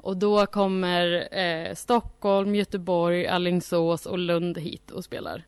Och 0.06 0.16
då 0.16 0.46
kommer 0.46 1.28
eh, 1.38 1.74
Stockholm, 1.74 2.54
Göteborg, 2.54 3.26
Alingsås 3.26 4.06
och 4.06 4.18
Lund 4.18 4.58
hit 4.58 4.90
och 4.90 5.04
spelar. 5.04 5.44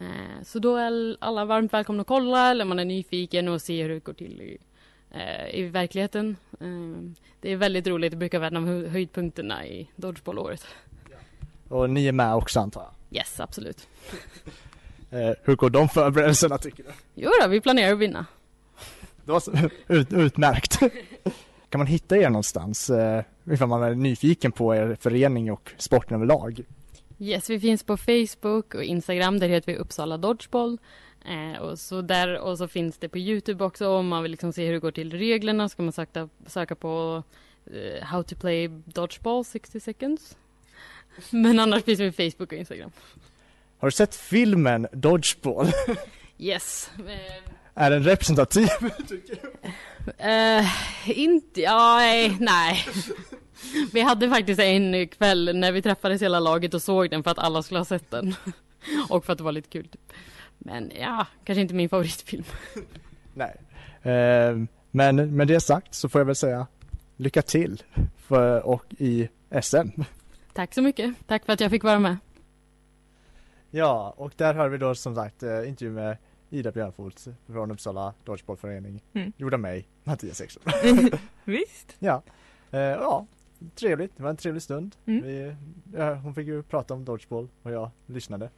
Eh, 0.00 0.42
så 0.44 0.58
då 0.58 0.76
är 0.76 1.16
alla 1.20 1.44
varmt 1.44 1.72
välkomna 1.72 2.00
att 2.00 2.06
kolla 2.06 2.50
eller 2.50 2.64
man 2.64 2.78
är 2.78 2.84
nyfiken 2.84 3.48
och 3.48 3.62
se 3.62 3.82
hur 3.82 3.88
det 3.88 3.98
går 4.04 4.12
till 4.12 4.40
i, 4.40 4.58
eh, 5.10 5.54
i 5.60 5.62
verkligheten. 5.62 6.36
Eh, 6.60 7.12
det 7.40 7.52
är 7.52 7.56
väldigt 7.56 7.86
roligt, 7.86 8.10
det 8.10 8.16
brukar 8.16 8.38
vara 8.38 8.48
en 8.48 8.56
av 8.56 8.66
hö- 8.66 8.88
höjdpunkterna 8.88 9.66
i 9.66 9.90
Dodgeball-året. 9.96 10.66
Och 11.68 11.90
ni 11.90 12.06
är 12.06 12.12
med 12.12 12.34
också 12.34 12.60
antar 12.60 12.80
jag? 12.82 13.16
Yes, 13.18 13.40
absolut. 13.40 13.88
Eh, 15.10 15.30
hur 15.42 15.56
går 15.56 15.70
de 15.70 15.88
förberedelserna 15.88 16.58
tycker 16.58 16.82
du? 16.82 16.90
Jo 17.14 17.30
då, 17.42 17.48
vi 17.48 17.60
planerar 17.60 17.92
att 17.92 17.98
vinna. 17.98 18.26
Det 19.24 19.32
var 19.32 19.40
så, 19.40 19.52
ut, 19.88 20.12
utmärkt. 20.12 20.78
Kan 21.70 21.78
man 21.78 21.86
hitta 21.86 22.16
er 22.16 22.30
någonstans 22.30 22.90
eh, 22.90 23.22
ifall 23.44 23.68
man 23.68 23.82
är 23.82 23.94
nyfiken 23.94 24.52
på 24.52 24.74
er 24.74 24.96
förening 25.00 25.52
och 25.52 25.72
sporten 25.76 26.14
överlag? 26.14 26.60
Yes, 27.18 27.50
vi 27.50 27.60
finns 27.60 27.82
på 27.82 27.96
Facebook 27.96 28.74
och 28.74 28.84
Instagram, 28.84 29.38
där 29.38 29.48
heter 29.48 29.72
vi 29.72 29.78
Uppsala 29.78 30.16
Dodgeball. 30.16 30.78
Eh, 31.28 31.62
och, 31.62 31.78
så 31.78 32.02
där, 32.02 32.38
och 32.38 32.58
så 32.58 32.68
finns 32.68 32.98
det 32.98 33.08
på 33.08 33.18
Youtube 33.18 33.64
också 33.64 33.88
om 33.88 34.08
man 34.08 34.22
vill 34.22 34.30
liksom 34.30 34.52
se 34.52 34.66
hur 34.66 34.72
det 34.72 34.78
går 34.78 34.90
till 34.90 35.12
reglerna 35.12 35.68
ska 35.68 35.82
man 35.82 35.92
söka, 35.92 36.28
söka 36.46 36.74
på 36.74 37.22
eh, 37.66 38.04
How 38.04 38.22
to 38.22 38.36
play 38.36 38.68
Dodgeball 38.84 39.44
60 39.44 39.80
seconds. 39.80 40.36
Men 41.30 41.58
annars 41.58 41.84
finns 41.84 42.00
vi 42.00 42.12
på 42.12 42.16
Facebook 42.16 42.52
och 42.52 42.58
Instagram. 42.58 42.90
Har 43.78 43.88
du 43.88 43.92
sett 43.92 44.14
filmen 44.14 44.86
Dodgeball? 44.92 45.66
Yes. 46.38 46.90
Eh, 46.98 47.52
är 47.76 47.90
den 47.90 48.02
representativ? 48.02 48.68
Eh, 50.18 50.66
inte, 51.06 51.60
ja, 51.60 51.96
nej, 51.96 52.36
nej. 52.40 52.84
Vi 53.92 54.00
hade 54.00 54.28
faktiskt 54.28 54.60
en 54.60 55.08
kväll 55.08 55.56
när 55.56 55.72
vi 55.72 55.82
träffades 55.82 56.22
hela 56.22 56.40
laget 56.40 56.74
och 56.74 56.82
såg 56.82 57.10
den 57.10 57.22
för 57.22 57.30
att 57.30 57.38
alla 57.38 57.62
skulle 57.62 57.80
ha 57.80 57.84
sett 57.84 58.10
den. 58.10 58.34
Och 59.08 59.24
för 59.24 59.32
att 59.32 59.38
det 59.38 59.44
var 59.44 59.52
lite 59.52 59.68
kul. 59.68 59.88
Typ. 59.88 60.12
Men 60.58 60.92
ja, 61.00 61.26
kanske 61.44 61.60
inte 61.60 61.74
min 61.74 61.88
favoritfilm. 61.88 62.44
Nej. 63.34 63.56
Eh, 64.02 64.56
men 64.90 65.36
med 65.36 65.48
det 65.48 65.60
sagt 65.60 65.94
så 65.94 66.08
får 66.08 66.20
jag 66.20 66.26
väl 66.26 66.36
säga 66.36 66.66
lycka 67.16 67.42
till 67.42 67.82
för, 68.16 68.66
och 68.66 68.84
i 68.98 69.28
SM. 69.62 70.02
Tack 70.52 70.74
så 70.74 70.82
mycket. 70.82 71.14
Tack 71.26 71.44
för 71.44 71.52
att 71.52 71.60
jag 71.60 71.70
fick 71.70 71.84
vara 71.84 71.98
med. 71.98 72.16
Ja, 73.70 74.14
och 74.16 74.32
där 74.36 74.54
har 74.54 74.68
vi 74.68 74.78
då 74.78 74.94
som 74.94 75.14
sagt 75.14 75.42
eh, 75.42 75.68
intervju 75.68 75.92
med 75.92 76.16
Ida 76.50 76.72
Björnfot 76.72 77.24
från 77.46 77.70
Uppsala 77.70 78.14
Dodgeballförening. 78.24 79.02
Mm. 79.12 79.32
Gjord 79.36 79.54
av 79.54 79.60
mig, 79.60 79.88
Mattias 80.04 80.40
Ekström. 80.40 80.72
Visst? 81.44 81.96
Ja, 81.98 82.22
eh, 82.70 82.80
ja, 82.80 83.26
trevligt. 83.74 84.16
Det 84.16 84.22
var 84.22 84.30
en 84.30 84.36
trevlig 84.36 84.62
stund. 84.62 84.96
Mm. 85.06 85.22
Vi, 85.24 85.54
ja, 85.96 86.14
hon 86.14 86.34
fick 86.34 86.46
ju 86.46 86.62
prata 86.62 86.94
om 86.94 87.04
Dodgeball 87.04 87.48
och 87.62 87.70
jag 87.70 87.90
lyssnade. 88.06 88.50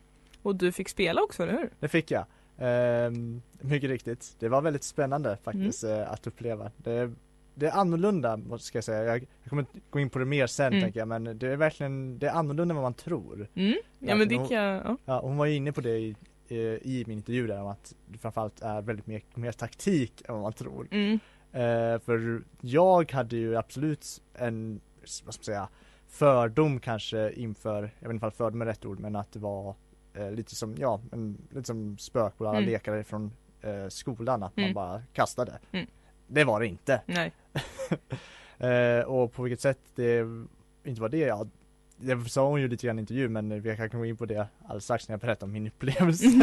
Och 0.43 0.57
du 0.57 0.73
fick 0.73 0.89
spela 0.89 1.23
också, 1.23 1.43
eller 1.43 1.53
hur? 1.53 1.71
Det 1.81 1.89
fick 1.89 2.11
jag. 2.11 2.25
Ehm, 2.59 3.43
mycket 3.61 3.91
riktigt. 3.91 4.37
Det 4.39 4.49
var 4.49 4.63
väldigt 4.63 4.85
spännande 4.85 5.37
faktiskt 5.43 5.85
Mm. 5.85 6.01
eh, 6.01 6.13
att 6.13 6.27
uppleva. 6.27 6.71
Det, 6.77 7.13
det 7.55 7.67
är 7.67 7.73
annorlunda 7.73 8.41
ska 8.59 8.77
jag 8.79 8.85
säga. 8.85 9.05
Jag, 9.05 9.27
jag 9.43 9.51
kommer 9.51 9.63
inte 9.63 9.81
gå 9.91 10.01
in 10.01 10.11
på 10.11 10.19
det 10.19 10.25
mer 10.25 10.47
sen 10.47 10.67
Mm. 10.73 10.83
tänker 10.83 11.01
jag 11.01 11.09
men 11.09 11.39
det 11.39 11.49
är 11.49 11.57
verkligen 11.57 12.19
det 12.19 12.27
är 12.29 12.33
annorlunda 12.33 12.73
än 12.73 12.77
vad 12.77 12.83
man 12.85 12.95
tror. 12.95 13.49
Mm. 13.55 13.75
Ja 13.99 14.15
men 14.15 14.29
det 14.29 14.35
kan 14.49 14.51
ja. 14.65 14.97
Ja, 15.05 15.21
hon 15.21 15.37
var 15.37 15.47
ju 15.47 15.55
inne 15.55 15.73
på 15.73 15.81
det 15.81 15.99
i, 15.99 16.17
i, 16.53 16.59
i 16.83 17.05
min 17.07 17.19
intervju 17.19 17.47
där 17.47 17.61
om 17.63 17.67
att 17.69 17.95
det 18.07 18.19
framförallt 18.19 18.61
är 18.63 18.83
väldigt 18.83 19.07
mer, 19.07 19.23
mer 19.35 19.53
taktik 19.53 20.23
än 20.29 20.35
vad 20.35 20.43
man 20.43 20.53
tror. 20.53 20.89
Mm. 20.91 21.19
Eh, 21.53 21.99
för 22.01 22.43
jag 22.61 23.13
hade 23.13 23.37
ju 23.37 23.57
absolut 23.57 24.23
en, 24.35 24.81
vad 25.01 25.09
ska 25.09 25.25
man 25.27 25.33
säga, 25.33 25.69
fördom 26.09 26.81
kanske 26.81 27.33
inför, 27.33 27.91
jag 28.01 28.09
vet 28.09 28.15
inte 28.15 28.27
om 28.27 28.33
fördom 28.33 28.63
är 28.63 28.67
rätt 28.67 28.85
ord, 28.85 28.99
men 29.01 29.17
att 29.17 29.33
det 29.33 29.39
var 29.39 29.75
eh, 30.15 30.31
lite 30.31 30.55
som, 30.55 30.75
ja, 30.79 31.01
en, 31.13 31.39
lite 31.51 31.67
som 31.67 31.99
spökboll, 31.99 32.47
alla 32.49 32.59
Mm. 32.59 32.71
lekare 32.71 33.05
från 33.05 33.33
eh, 33.61 33.89
skolan, 33.89 34.43
att 34.43 34.57
man 34.57 34.65
Mm. 34.65 34.75
bara 34.75 35.03
kastade. 35.13 35.59
Mm. 35.73 35.87
Det 36.27 36.45
var 36.45 36.61
det 36.61 36.67
inte. 36.67 37.03
Nej. 37.07 37.33
Eh, 38.61 39.01
och 39.05 39.33
på 39.33 39.43
vilket 39.43 39.61
sätt 39.61 39.79
det 39.95 40.19
inte 40.85 41.01
var 41.01 41.09
det, 41.09 41.19
ja, 41.19 41.47
det 41.99 42.31
sa 42.31 42.49
hon 42.49 42.61
ju 42.61 42.69
lite 42.69 42.87
grann 42.87 42.99
i 42.99 43.01
intervjun 43.01 43.33
men 43.33 43.61
vi 43.63 43.77
kan 43.77 43.89
gå 43.89 44.05
in 44.07 44.17
på 44.17 44.27
det 44.27 44.47
alldeles 44.65 44.85
strax 44.85 45.09
när 45.09 45.13
jag 45.13 45.21
berättar 45.21 45.47
om 45.47 45.53
min 45.53 45.67
upplevelse. 45.67 46.27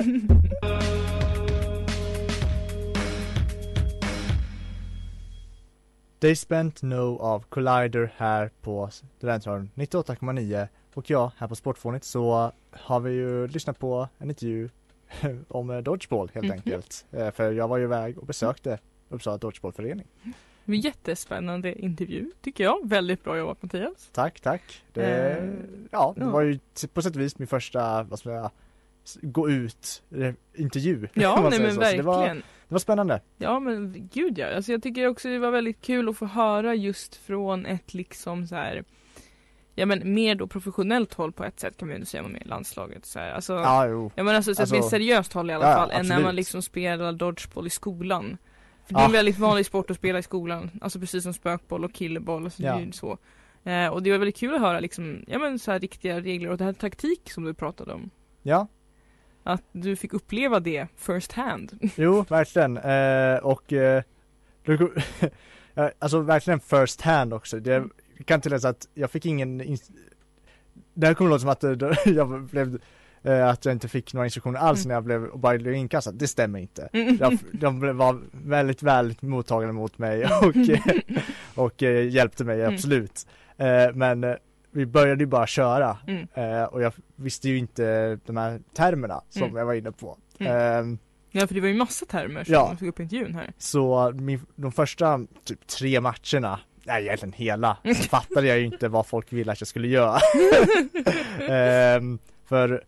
They 6.20 6.36
Spent 6.36 6.82
No 6.82 7.20
av 7.20 7.44
Collider 7.50 8.12
här 8.18 8.50
på 8.62 8.90
Studentradion 9.18 9.70
98,9 9.76 10.68
och 10.94 11.10
ja, 11.10 11.32
här 11.38 11.48
på 11.48 11.56
Sportfånigt 11.56 12.06
så 12.06 12.52
har 12.72 13.00
vi 13.00 13.12
ju 13.12 13.48
lyssnat 13.48 13.80
på 13.80 14.08
en 14.18 14.30
intervju 14.30 14.70
om 15.48 15.70
eh, 15.70 15.78
Dodgeball 15.78 16.32
helt 16.34 16.46
Mhm. 16.46 16.52
enkelt. 16.54 17.06
Eh, 17.12 17.32
För 17.32 17.52
jag 17.52 17.68
var 17.68 17.78
ju 17.78 17.84
iväg 17.84 18.18
och 18.18 18.26
besökte 18.26 18.80
Uppsala 19.10 19.38
Dodgeballförening. 19.38 20.08
Jättespännande 20.66 21.82
intervju, 21.82 22.32
tycker 22.42 22.64
jag. 22.64 22.90
Väldigt 22.90 23.24
bra 23.24 23.38
jobbat 23.38 23.64
Mattias. 23.64 24.10
Tack, 24.14 24.40
tack. 24.42 24.84
Det, 24.94 25.04
Eh, 25.06 25.50
ja, 25.92 26.14
det 26.18 26.22
ja. 26.24 26.30
var 26.30 26.42
ju 26.42 26.60
på 26.94 27.02
sätt 27.02 27.16
och 27.16 27.22
vis 27.22 27.40
min 27.40 27.48
första, 27.48 28.04
vad 28.04 28.20
ska 28.20 28.32
jag 28.32 28.52
gå 29.22 29.50
ut 29.50 30.04
intervju. 30.56 31.08
Ja, 31.14 31.48
nej 31.50 31.60
men 31.60 31.70
så. 31.70 31.74
Så 31.76 31.80
verkligen. 31.80 32.06
det, 32.06 32.12
var, 32.12 32.28
det 32.36 32.44
var 32.68 32.80
spännande. 32.80 33.22
Ja 33.38 33.60
men 33.60 34.10
gud 34.14 34.38
ja, 34.38 34.56
alltså 34.56 34.72
jag 34.72 34.84
tycker 34.84 35.08
också 35.08 35.28
det 35.30 35.40
var 35.40 35.52
väldigt 35.52 35.82
kul 35.82 36.10
att 36.10 36.18
få 36.18 36.26
höra 36.26 36.76
just 36.76 37.16
från 37.16 37.66
ett 37.66 37.94
liksom 37.94 38.48
så 38.48 38.56
här 38.56 38.84
Ja 39.78 39.86
men 39.86 40.14
mer 40.14 40.36
då 40.36 40.48
professionellt 40.48 41.14
håll 41.14 41.32
på 41.32 41.44
ett 41.44 41.60
sätt 41.60 41.78
kan 41.78 41.88
man 41.88 41.94
ju 41.94 41.96
ändå 41.96 42.06
säga 42.06 42.24
med 42.24 42.48
landslaget 42.48 43.06
så 43.06 43.20
här. 43.20 43.32
Alltså, 43.32 43.54
Ja, 43.54 43.88
jo. 43.88 44.12
Ja 44.16 44.24
men 44.24 44.36
alltså, 44.36 44.56
så 44.56 44.62
Alltså- 44.62 44.76
mer 44.76 44.82
seriöst 44.82 45.34
håll 45.34 45.50
i 45.50 45.54
alla 45.54 45.66
Ja, 45.66 45.72
ja, 45.72 45.78
fall 45.78 45.92
än 45.92 46.08
när 46.08 46.20
man 46.22 46.36
liksom 46.36 46.62
spelar 46.62 47.14
dodgeball 47.14 47.68
i 47.68 47.70
skolan. 47.70 48.38
För 48.86 48.94
det 48.94 49.00
är 49.02 49.06
en 49.06 49.12
väldigt 49.12 49.40
vanlig 49.40 49.66
sport 49.66 49.92
att 49.92 49.98
spela 49.98 50.20
i 50.20 50.24
skolan, 50.24 50.72
alltså 50.82 51.00
precis 51.00 51.24
som 51.24 51.34
spökboll 51.34 51.84
och 51.86 51.94
killeboll, 51.94 52.44
alltså 52.46 52.64
Ja. 52.64 52.80
ju 52.82 52.92
så. 52.92 53.18
Eh, 53.64 53.88
och 53.88 54.04
det 54.04 54.12
var 54.12 54.18
väldigt 54.18 54.38
kul 54.38 54.56
att 54.56 54.62
höra 54.62 54.80
liksom, 54.80 55.24
ja 55.28 55.40
men 55.40 55.60
så 55.60 55.72
här 55.72 55.80
riktiga 55.80 56.20
regler 56.22 56.50
och 56.50 56.58
det 56.58 56.64
här 56.64 56.74
taktik 56.74 57.32
som 57.32 57.44
du 57.44 57.54
pratade 57.54 57.94
om. 57.94 58.10
Ja, 58.44 58.68
Att 59.44 59.64
du 59.72 59.96
fick 59.96 60.14
uppleva 60.14 60.60
det 60.60 60.88
first 60.96 61.32
hand. 61.32 61.80
jo, 61.96 62.26
verkligen. 62.30 62.78
Eh, 62.78 63.38
och 63.38 63.74
eh, 63.74 64.04
ja, 65.74 65.90
alltså 66.00 66.20
verkligen 66.20 66.60
first 66.60 67.02
hand 67.02 67.34
också. 67.34 67.60
Det 67.60 67.76
Mm. 67.76 68.26
kan 68.26 68.42
tilläggas 68.42 68.66
att 68.66 68.88
jag 68.94 69.12
fick 69.12 69.26
ingen 69.26 69.58
Det 70.94 71.08
här 71.08 71.14
kommer 71.14 71.30
låta 71.30 71.40
som 71.40 71.50
att 71.50 71.64
eh, 71.64 71.72
jag 72.06 72.42
blev 72.44 72.80
eh, 73.26 73.48
att 73.50 73.66
jag 73.66 73.72
inte 73.72 73.88
fick 73.88 74.14
några 74.14 74.26
instruktioner 74.28 74.60
alls 74.60 74.80
Mm. 74.86 74.88
när 74.88 74.96
jag 74.96 75.04
blev 75.04 75.24
och 75.26 75.40
bara 75.40 75.58
blev 75.58 75.74
inkastad. 75.74 76.12
Det 76.12 76.28
stämmer 76.28 76.60
inte. 76.60 76.90
Mm. 76.94 77.18
Jag, 77.20 77.38
de 77.52 77.98
var 77.98 78.22
väldigt 78.32 78.84
väl 78.84 79.16
mottagande 79.20 79.74
mot 79.74 79.98
mig 79.98 80.26
och, 80.42 80.56
eh, 80.58 80.80
och 81.56 81.84
eh, 81.84 82.08
hjälpte 82.10 82.44
mig 82.44 82.62
Mm. 82.62 82.74
absolut. 82.74 83.28
Eh, 83.58 83.68
men 83.94 84.24
eh, 84.24 84.34
vi 84.72 84.86
började 84.86 85.24
ju 85.24 85.28
bara 85.28 85.48
köra 85.48 85.98
Mm. 86.08 86.68
och 86.68 86.82
jag 86.82 86.94
visste 87.16 87.50
ju 87.50 87.58
inte 87.58 88.16
de 88.26 88.38
här 88.38 88.60
termerna 88.74 89.22
som 89.30 89.44
Mm. 89.44 89.56
jag 89.56 89.66
var 89.66 89.74
inne 89.74 89.92
på. 89.92 90.18
Mm. 90.40 90.56
Ehm, 90.58 90.98
Ja 91.32 91.48
för 91.48 91.56
det 91.56 91.62
var 91.62 91.68
ju 91.68 91.74
massa 91.76 92.06
termer 92.06 92.44
som 92.44 92.54
Ja. 92.54 92.76
tog 92.80 92.88
upp 92.88 93.00
i 93.00 93.04
intervjun 93.04 93.36
här. 93.36 93.52
så 93.58 94.12
min, 94.16 94.40
de 94.56 94.72
första 94.72 95.20
typ 95.46 95.68
tre 95.68 96.02
matcherna 96.02 96.60
nej 96.84 97.04
egentligen 97.06 97.34
hela, 97.34 97.78
så 97.84 97.94
fattade 98.10 98.48
jag 98.48 98.60
ju 98.60 98.66
inte 98.66 98.88
vad 98.88 99.06
folk 99.06 99.34
ville 99.34 99.52
att 99.52 99.62
jag 99.62 99.68
skulle 99.68 99.88
göra. 99.88 100.20
Ehm, 101.50 102.20
för, 102.50 102.84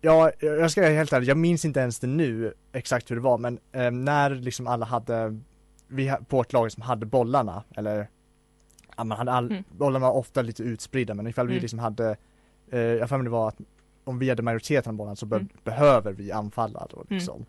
ja, 0.00 0.30
jag 0.40 0.70
ska 0.70 0.80
vara 0.80 0.90
helt 0.92 1.12
ärlig, 1.12 1.28
jag 1.28 1.36
minns 1.36 1.64
inte 1.64 1.80
ens 1.80 1.98
det 1.98 2.06
nu 2.06 2.54
exakt 2.72 3.10
hur 3.10 3.16
det 3.16 3.22
var, 3.22 3.38
men 3.38 3.58
ehm, 3.72 4.04
när 4.04 4.30
liksom 4.30 4.66
alla 4.66 4.86
hade, 4.86 5.40
vi 5.88 6.12
på 6.28 6.40
ett 6.40 6.52
lag 6.52 6.72
som 6.72 6.82
hade 6.82 7.06
bollarna, 7.06 7.62
eller 7.76 8.08
ja, 8.96 9.04
man 9.04 9.18
hade 9.18 9.32
all, 9.32 9.50
Mm. 9.50 9.64
bollarna 9.70 10.06
var 10.06 10.12
ofta 10.16 10.42
lite 10.42 10.62
utspridda, 10.62 11.14
men 11.14 11.26
ifall 11.26 11.46
vi 11.46 11.52
Mm. 11.52 11.62
liksom 11.62 11.78
hade, 11.78 12.16
eh, 12.70 12.78
jag 12.80 13.08
för 13.08 13.16
mig 13.16 13.24
det 13.24 13.30
var 13.30 13.48
att 13.48 13.56
om 14.04 14.18
vi 14.18 14.28
hade 14.28 14.42
majoriteten 14.42 14.90
av 14.90 14.96
bollarna 14.96 15.16
så 15.16 15.26
be- 15.26 15.36
Mm. 15.36 15.48
behöver 15.64 16.12
vi 16.12 16.32
anfalla 16.32 16.86
då 16.90 17.04
liksom. 17.08 17.46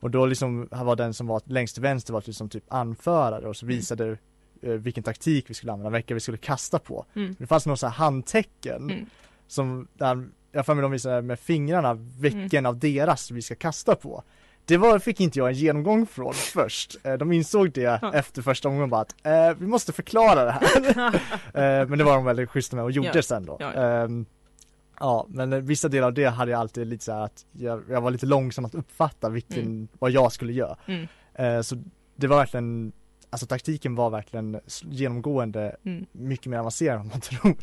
Och 0.00 0.10
då 0.10 0.26
liksom 0.26 0.68
var 0.70 0.96
den 0.96 1.14
som 1.14 1.26
var 1.26 1.42
längst 1.44 1.74
till 1.74 1.82
vänster 1.82 2.12
var 2.12 2.22
liksom 2.26 2.48
typ 2.48 2.64
anförare 2.68 3.48
och 3.48 3.56
så 3.56 3.66
Mm. 3.66 3.76
visade 3.76 4.16
eh, 4.64 4.70
vilken 4.72 5.02
taktik 5.04 5.50
vi 5.50 5.54
skulle 5.54 5.72
använda, 5.72 5.90
vilka 5.98 6.14
vi 6.14 6.20
skulle 6.20 6.38
kasta 6.38 6.78
på. 6.78 7.04
Mm. 7.14 7.34
Det 7.38 7.46
fanns 7.46 7.66
några 7.66 7.76
så 7.76 7.86
här 7.86 7.94
handtecken 7.94 8.90
Mm. 8.90 9.06
som, 9.46 9.88
där, 9.94 10.28
jag 10.52 10.66
för 10.66 10.74
mig 10.74 10.82
de 10.82 10.90
visade 10.90 11.22
med 11.22 11.38
fingrarna 11.40 11.94
vilken 11.94 12.58
Mm. 12.58 12.66
av 12.66 12.78
deras 12.78 13.30
vi 13.30 13.42
ska 13.42 13.54
kasta 13.54 13.94
på. 13.94 14.22
Det 14.64 14.76
var, 14.76 14.98
fick 14.98 15.20
inte 15.20 15.38
jag 15.38 15.48
en 15.48 15.54
genomgång 15.54 16.06
från 16.06 16.34
först. 16.54 16.96
Eh, 17.04 17.12
De 17.14 17.32
insåg 17.32 17.72
det 17.72 17.80
Ja. 18.02 18.14
efter 18.14 18.42
första 18.42 18.68
omgången 18.68 18.90
bara 18.90 19.00
att 19.00 19.14
eh, 19.26 19.54
vi 19.58 19.66
måste 19.66 19.92
förklara 19.92 20.44
det 20.44 20.50
här. 20.52 21.14
eh, 21.82 21.88
men 21.88 21.98
det 21.98 22.04
var 22.04 22.14
de 22.14 22.24
väldigt 22.24 22.50
schyssta 22.50 22.76
med 22.76 22.84
och 22.84 22.90
gjorde 22.90 23.10
Ja. 23.14 23.22
sen 23.22 23.44
då. 23.44 23.56
Ja, 23.60 23.72
Ehm, 23.72 24.26
Ja, 25.00 25.26
men 25.28 25.66
vissa 25.66 25.88
delar 25.88 26.06
av 26.06 26.14
det 26.14 26.24
hade 26.24 26.50
jag 26.50 26.60
alltid 26.60 26.86
lite 26.86 27.04
så 27.04 27.12
här 27.12 27.20
att 27.20 27.46
jag, 27.52 27.82
jag 27.90 28.00
var 28.00 28.10
lite 28.10 28.26
långsam 28.26 28.64
att 28.64 28.74
uppfatta 28.74 29.28
vilken, 29.28 29.58
Mm. 29.62 29.88
vad 29.98 30.10
jag 30.10 30.32
skulle 30.32 30.52
göra. 30.52 30.76
Mm. 30.86 31.06
Eh, 31.34 31.60
så 31.62 31.76
det 32.16 32.26
var 32.26 32.36
verkligen, 32.36 32.92
alltså 33.32 33.46
taktiken 33.46 33.94
var 33.94 34.10
verkligen 34.10 34.60
genomgående 34.82 35.76
Mm. 35.84 36.06
mycket 36.12 36.46
mer 36.46 36.58
avancerad 36.58 37.00
än 37.00 37.06
man 37.08 37.20
tror. 37.20 37.56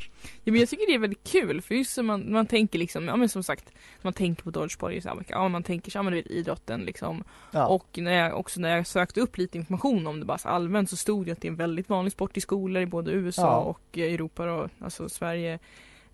Ja, 0.43 0.51
men 0.51 0.55
jag 0.59 0.69
tycker 0.69 0.87
det 0.87 0.93
är 0.93 0.99
väldigt 0.99 1.23
kul 1.23 1.61
för 1.61 1.75
just 1.75 1.93
som 1.93 2.05
man, 2.05 2.31
man 2.31 2.45
tänker 2.45 2.79
liksom, 2.79 3.07
ja 3.07 3.15
men 3.15 3.29
som 3.29 3.43
sagt, 3.43 3.71
man 4.01 4.13
tänker 4.13 4.43
på 4.43 4.49
dodgeball 4.51 4.93
i 4.93 5.01
så 5.01 5.09
här, 5.09 5.17
ja 5.27 5.47
man 5.47 5.63
tänker 5.63 5.91
så, 5.91 5.97
ja 5.97 6.03
men 6.03 6.13
du 6.13 6.17
vet 6.21 6.31
idrotten 6.31 6.81
liksom. 6.81 7.23
Ja, 7.51 7.67
Och 7.67 7.87
när 7.97 8.11
jag, 8.11 8.39
också 8.39 8.59
när 8.59 8.75
jag 8.75 8.87
sökte 8.87 9.21
upp 9.21 9.37
lite 9.37 9.57
information 9.57 10.07
om 10.07 10.19
det 10.19 10.25
bara 10.25 10.37
så 10.37 10.47
allmänt 10.49 10.89
så 10.89 10.97
stod 10.97 11.25
det 11.25 11.31
att 11.31 11.41
det 11.41 11.47
är 11.47 11.51
en 11.51 11.55
väldigt 11.55 11.89
vanlig 11.89 12.11
sport 12.11 12.37
i 12.37 12.41
skolor 12.41 12.81
i 12.83 12.85
både 12.85 13.11
USA 13.11 13.41
Ja. 13.41 13.57
och 13.59 13.97
Europa 13.97 14.51
och 14.51 14.69
alltså 14.79 15.09
Sverige. 15.09 15.59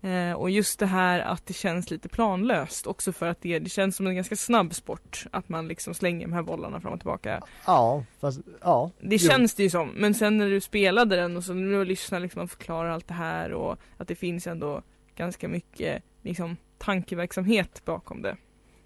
Eh, 0.02 0.32
och 0.32 0.50
just 0.50 0.78
det 0.78 0.86
här 0.86 1.20
att 1.20 1.46
det 1.46 1.54
känns 1.54 1.90
lite 1.90 2.08
planlöst 2.08 2.86
också 2.86 3.12
för 3.12 3.26
att 3.28 3.40
det, 3.40 3.58
det 3.58 3.70
känns 3.70 3.96
som 3.96 4.06
en 4.06 4.14
ganska 4.16 4.36
snabb 4.36 4.74
sport. 4.74 5.26
Att 5.30 5.48
man 5.48 5.68
liksom 5.68 5.94
slänger 5.94 6.26
de 6.26 6.32
här 6.32 6.42
bollarna 6.42 6.80
fram 6.80 6.92
och 6.92 6.98
tillbaka. 7.00 7.42
ja, 7.66 8.04
fast, 8.20 8.40
ja. 8.62 8.90
Det 9.00 9.16
Jo. 9.16 9.28
känns 9.30 9.54
det 9.54 9.62
ju 9.62 9.70
som. 9.70 9.88
Men 9.88 10.14
sen 10.14 10.38
när 10.38 10.50
du 10.50 10.60
spelade 10.60 11.16
den 11.16 11.36
och 11.36 11.44
så 11.44 11.52
nu 11.54 11.84
lyssnar 11.84 12.20
liksom 12.20 12.42
och 12.42 12.50
förklarar 12.50 12.90
allt 12.90 13.08
det 13.08 13.14
här 13.14 13.52
och 13.52 13.78
att 13.96 14.08
det 14.08 14.14
finns 14.14 14.46
ändå 14.46 14.82
ganska 15.16 15.48
mycket 15.48 16.02
liksom 16.22 16.56
tankeverksamhet 16.78 17.82
bakom 17.84 18.22
det. 18.22 18.36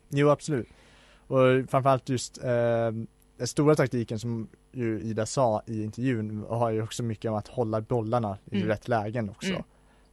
Jo, 0.08 0.28
absolut. 0.28 0.68
Och 1.26 1.38
framförallt 1.70 2.08
just 2.08 2.44
eh, 2.44 2.90
den 3.36 3.46
stora 3.46 3.74
taktiken 3.74 4.18
som 4.18 4.48
ju 4.72 5.00
Ida 5.00 5.26
sa 5.26 5.62
i 5.66 5.82
intervjun 5.84 6.44
har 6.48 6.70
ju 6.70 6.82
också 6.82 7.02
mycket 7.02 7.30
om 7.30 7.36
att 7.36 7.48
hålla 7.48 7.80
bollarna 7.80 8.38
i 8.50 8.56
Mm. 8.56 8.68
rätt 8.68 8.88
lägen 8.88 9.30
också. 9.30 9.50
Mm. 9.50 9.62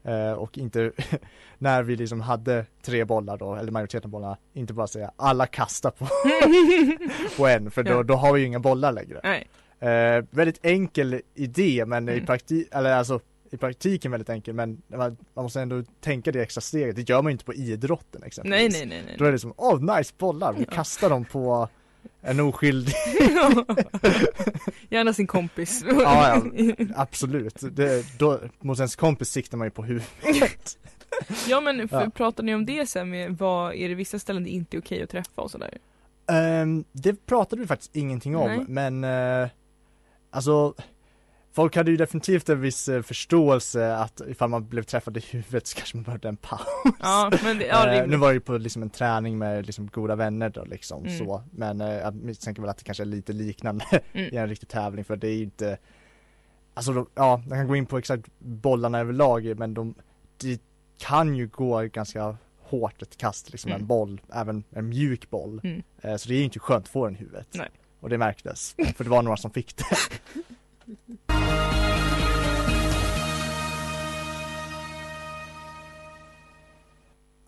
Eh, 0.08 0.32
och 0.32 0.58
inte, 0.58 0.92
när 1.58 1.84
vi 1.84 1.96
liksom 1.96 2.22
hade 2.22 2.66
tre 2.82 3.06
bollar 3.06 3.38
då, 3.38 3.56
eller 3.56 3.72
majoriteten 3.72 4.08
av 4.08 4.12
bollarna, 4.12 4.38
inte 4.54 4.74
bara 4.74 4.88
säga 4.88 5.12
alla 5.16 5.46
kastar 5.46 5.92
på, 5.92 6.08
på 7.38 7.48
en, 7.48 7.72
för 7.72 7.84
då, 7.84 8.04
då 8.04 8.14
har 8.14 8.34
vi 8.34 8.40
ju 8.40 8.46
inga 8.46 8.60
bollar 8.60 8.92
längre. 8.92 9.22
Nej. 9.24 9.48
Eh, 9.80 10.26
väldigt 10.30 10.60
enkel 10.66 11.22
idé 11.36 11.84
men 11.88 12.10
i 12.10 12.12
Mm. 12.12 12.26
praktik, 12.26 12.68
eller 12.72 12.94
alltså 12.94 13.20
i 13.52 13.58
praktiken 13.58 14.12
väldigt 14.12 14.30
enkel 14.30 14.54
men 14.54 14.82
man, 14.88 15.18
man 15.34 15.44
måste 15.44 15.62
ändå 15.62 15.84
tänka 16.02 16.32
det 16.32 16.42
extra 16.42 16.62
steget, 16.62 16.96
det 16.96 17.10
gör 17.10 17.22
man 17.22 17.30
ju 17.30 17.32
inte 17.32 17.46
på 17.46 17.54
idrotten 17.54 18.20
nej, 18.22 18.28
exempelvis. 18.28 18.74
nej, 18.74 18.86
nej, 18.86 19.04
nej. 19.06 19.16
Då 19.20 19.26
är 19.26 19.32
det 19.32 19.40
som, 19.40 19.54
åh 19.58 19.98
nice 19.98 20.14
bollar, 20.18 20.54
vi 20.54 20.64
Ja. 20.70 20.76
kastar 20.76 21.10
dem 21.10 21.26
på 21.26 21.70
en 22.22 22.40
oskyldig, 22.40 22.94
Gärna 24.90 25.14
sin 25.14 25.28
kompis. 25.28 25.84
ja, 25.88 26.42
ja 26.58 26.76
absolut, 26.96 27.56
det, 27.72 28.06
då, 28.20 28.40
mot 28.60 28.78
ens 28.80 28.96
kompis 28.96 29.30
siktar 29.30 29.58
man 29.58 29.68
ju 29.68 29.72
på 29.72 29.84
huvudet. 29.84 30.78
Ja 31.48 31.62
men 31.62 31.88
för, 31.88 32.02
Ja. 32.04 32.10
pratar 32.10 32.44
ni 32.44 32.56
om 32.56 32.66
det 32.66 32.90
sen 32.90 33.10
med 33.10 33.38
vad, 33.38 33.74
är 33.76 33.90
det 33.90 33.96
vissa 33.96 34.20
ställen 34.20 34.44
det 34.44 34.50
inte 34.50 34.78
är 34.78 34.82
okej 34.82 35.04
att 35.04 35.10
träffa 35.10 35.42
och 35.42 35.52
sådär? 35.52 35.78
Ehm, 36.32 36.84
det 36.92 37.26
pratade 37.26 37.62
vi 37.62 37.68
faktiskt 37.68 37.96
ingenting 37.96 38.36
om, 38.36 38.48
Nej. 38.48 38.66
men 38.68 39.04
eh, 39.44 39.50
alltså 40.30 40.74
Folk 41.58 41.76
hade 41.76 41.92
ju 41.92 41.98
definitivt 41.98 42.50
en 42.50 42.62
viss 42.62 42.90
eh, 42.90 43.02
förståelse 43.02 43.96
att 43.96 44.22
ifall 44.28 44.50
man 44.50 44.68
blev 44.68 44.84
träffad 44.84 45.18
i 45.18 45.20
huvudet 45.20 45.68
så 45.68 45.78
kanske 45.78 45.98
man 45.98 46.04
behövde 46.04 46.28
en 46.28 46.38
paus. 46.38 46.62
Ja 47.00 47.32
men 47.44 47.58
det, 47.58 47.66
ja, 47.66 47.88
Eh, 47.88 47.92
det, 48.02 48.08
nu 48.08 48.18
var 48.18 48.28
det 48.28 48.34
ju 48.34 48.40
på 48.40 48.58
liksom 48.58 48.82
en 48.82 48.90
träning 48.90 49.38
med 49.38 49.66
liksom 49.66 49.88
goda 49.88 50.16
vänner 50.16 50.50
då 50.50 50.64
liksom 50.66 51.06
Mm. 51.06 51.18
så, 51.18 51.44
men 51.52 51.82
eh, 51.82 51.88
jag 51.94 52.16
misstänker 52.16 52.62
väl 52.62 52.70
att 52.70 52.78
det 52.78 52.84
kanske 52.84 53.04
är 53.04 53.06
lite 53.06 53.34
liknande 53.34 53.86
Mm. 54.14 54.28
i 54.34 54.38
en 54.38 54.50
riktig 54.50 54.70
tävling 54.70 55.06
för 55.06 55.16
det 55.16 55.28
är 55.28 55.34
ju 55.36 55.44
inte 55.44 55.78
Alltså 56.74 56.94
de, 56.94 57.08
ja, 57.16 57.38
man 57.38 57.58
kan 57.58 57.68
gå 57.68 57.76
in 57.76 57.86
på 57.86 57.98
exakt 57.98 58.26
bollarna 58.40 59.00
överlag 59.00 59.58
men 59.60 59.74
de, 59.74 59.96
det 60.42 60.62
kan 60.98 61.36
ju 61.36 61.48
gå 61.48 61.80
ganska 61.82 62.38
hårt 62.62 63.02
ett 63.02 63.18
kast 63.18 63.52
liksom 63.52 63.72
Mm. 63.72 63.82
en 63.82 63.88
boll, 63.88 64.22
även 64.34 64.64
en 64.70 64.90
mjuk 64.90 65.30
boll. 65.30 65.62
Mm. 65.64 65.84
Eh, 66.02 66.16
så 66.16 66.30
det 66.30 66.36
är 66.36 66.38
ju 66.38 66.44
inte 66.44 66.60
skönt 66.60 66.86
att 66.86 66.92
få 66.92 67.06
den 67.06 67.16
i 67.16 67.20
huvudet. 67.20 67.48
Nej. 67.54 67.70
Och 68.00 68.10
det 68.10 68.18
märktes, 68.18 68.76
för 68.96 69.04
det 69.04 69.10
var 69.10 69.22
några 69.22 69.38
som 69.38 69.52
fick 69.52 69.78
det. 69.78 69.86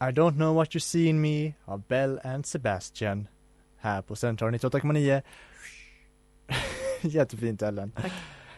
I 0.01 0.11
don't 0.11 0.35
know 0.35 0.55
what 0.55 0.75
you 0.75 0.79
see 0.79 1.05
in 1.07 1.21
me 1.21 1.53
av 1.65 1.81
Bell 1.87 2.19
and 2.23 2.45
Sebastian 2.45 3.27
här 3.77 4.01
på 4.01 4.15
Central 4.15 4.51
98,9 4.53 5.21
Jättefint 7.01 7.61
Ellen 7.61 7.91
Tack. 7.91 8.11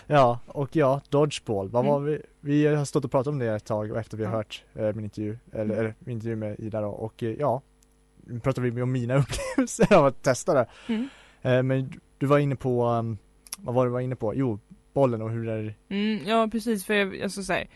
Ja, 0.08 0.40
och 0.48 0.76
ja, 0.76 1.02
Dodgeball, 1.10 1.70
vad 1.70 1.86
var 1.86 1.98
Mm. 2.00 2.12
vi? 2.12 2.22
Vi 2.40 2.66
har 2.76 2.86
stått 2.86 3.06
och 3.06 3.12
pratat 3.12 3.28
om 3.28 3.40
det 3.40 3.46
ett 3.48 3.66
tag 3.66 3.92
och 3.92 3.98
efter 3.98 4.18
vi 4.18 4.26
har 4.26 4.32
hört 4.32 4.64
eh, 4.74 4.94
min 4.94 5.04
intervju, 5.04 5.38
eller, 5.52 5.64
Mm. 5.66 5.78
eller 5.80 5.96
min 6.00 6.16
intervju 6.16 6.36
med 6.36 6.60
Ida 6.60 6.82
då 6.82 6.88
och 6.90 7.24
eh, 7.24 7.30
ja 7.40 7.62
Nu 8.24 8.40
pratar 8.40 8.62
vi 8.62 8.82
om 8.82 8.92
mina 8.92 9.16
upplevelser 9.18 9.94
av 9.94 10.06
att 10.06 10.24
testa 10.24 10.54
det 10.54 10.66
Mm. 10.88 11.08
eh, 11.42 11.64
Men 11.64 11.90
du- 11.90 12.00
du 12.18 12.26
var 12.26 12.40
inne 12.40 12.56
på, 12.56 12.86
um, 12.86 13.18
vad 13.58 13.76
var 13.76 13.86
du 13.86 13.92
var 13.92 14.00
inne 14.00 14.16
på? 14.16 14.36
Jo, 14.36 14.60
bollen 14.94 15.22
och 15.22 15.32
hur 15.32 15.46
det 15.46 15.52
är 15.54 15.76
Mm, 15.90 16.28
ja 16.28 16.48
precis 16.52 16.86
för 16.86 16.94
jag, 16.94 17.22
alltså 17.22 17.44
så 17.44 17.54
här, 17.54 17.68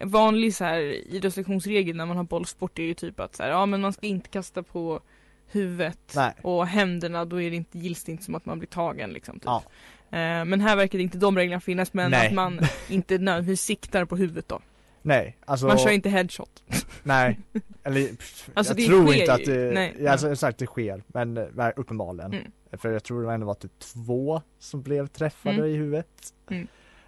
en 0.00 0.08
vanlig 0.08 0.54
så 0.54 0.64
här 0.64 0.80
idrottslektionsregel 1.14 1.96
när 1.96 2.06
man 2.06 2.16
har 2.16 2.24
bollsport 2.24 2.78
är 2.78 2.82
ju 2.82 2.94
typ 2.94 3.20
att 3.20 3.36
så 3.36 3.42
här, 3.42 3.50
ja 3.50 3.66
men 3.66 3.80
man 3.80 3.92
ska 3.92 4.06
inte 4.06 4.28
kasta 4.28 4.62
på 4.62 5.00
huvudet 5.46 6.12
Nej. 6.16 6.32
och 6.42 6.66
händerna 6.66 7.24
då 7.24 7.42
är 7.42 7.50
det 7.50 7.56
inte, 7.56 7.78
gills 7.78 8.04
det 8.04 8.12
inte 8.12 8.24
som 8.24 8.34
att 8.34 8.46
man 8.46 8.58
blir 8.58 8.68
tagen 8.68 9.10
liksom 9.12 9.34
typ. 9.34 9.44
Ja. 9.44 9.62
Eh, 10.10 10.44
men 10.44 10.60
här 10.60 10.76
verkar 10.76 10.98
det 10.98 11.02
inte 11.02 11.18
de 11.18 11.36
reglerna 11.36 11.60
finnas 11.60 11.92
men 11.92 12.10
Nej. 12.10 12.26
att 12.26 12.34
man 12.34 12.60
inte 12.88 13.18
nödvändigtvis 13.18 13.60
siktar 13.60 14.04
på 14.04 14.16
huvudet 14.16 14.48
då. 14.48 14.60
Nej, 15.02 15.36
alltså 15.44 15.66
Man 15.66 15.78
kör 15.78 15.90
inte 15.90 16.08
headshot. 16.08 16.62
Nej, 17.02 17.38
eller 17.82 18.06
pff, 18.08 18.50
Alltså, 18.54 18.70
jag 18.70 18.76
det 18.76 18.86
tror 18.86 19.14
inte 19.14 19.32
att 19.32 19.44
det, 19.44 19.74
Nej, 19.74 19.96
ja, 20.00 20.10
alltså 20.12 20.32
exakt 20.32 20.58
det 20.58 20.66
sker, 20.66 21.02
men 21.06 21.38
uppenbarligen. 21.76 22.32
Mm. 22.32 22.52
För 22.72 22.92
jag 22.92 23.04
tror 23.04 23.22
det 23.22 23.32
ändå 23.32 23.46
var 23.46 23.54
typ 23.54 23.78
två 23.78 24.42
som 24.58 24.82
blev 24.82 25.06
träffade 25.06 25.54
Mm. 25.54 25.66
i 25.68 25.74
huvudet. 25.74 26.34
Mm. 26.50 26.62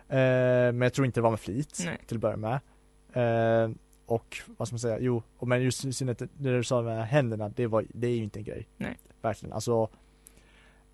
Eh, 0.09 0.72
men 0.72 0.81
jag 0.81 0.92
tror 0.94 1.07
inte 1.07 1.20
det 1.20 1.22
var 1.22 1.31
med 1.31 1.40
flit 1.40 1.83
Nej. 1.85 1.98
till 2.07 2.16
att 2.16 2.20
börja 2.20 2.37
med. 2.37 2.61
Eh, 3.12 3.70
och 4.06 4.38
vad 4.56 4.68
ska 4.68 4.72
man 4.74 4.78
säga, 4.78 4.98
jo, 5.00 5.22
men 5.40 5.62
just 5.62 5.84
i 5.84 5.92
synnerhet 5.92 6.18
det 6.18 6.56
du 6.56 6.64
sa 6.64 6.82
med 6.82 7.06
händerna, 7.08 7.48
det 7.48 7.66
var, 7.66 7.84
det 7.88 8.06
är 8.06 8.16
ju 8.16 8.22
inte 8.22 8.38
en 8.38 8.44
grej. 8.44 8.68
Nej. 8.76 8.98
Verkligen, 9.22 9.52
alltså 9.52 9.88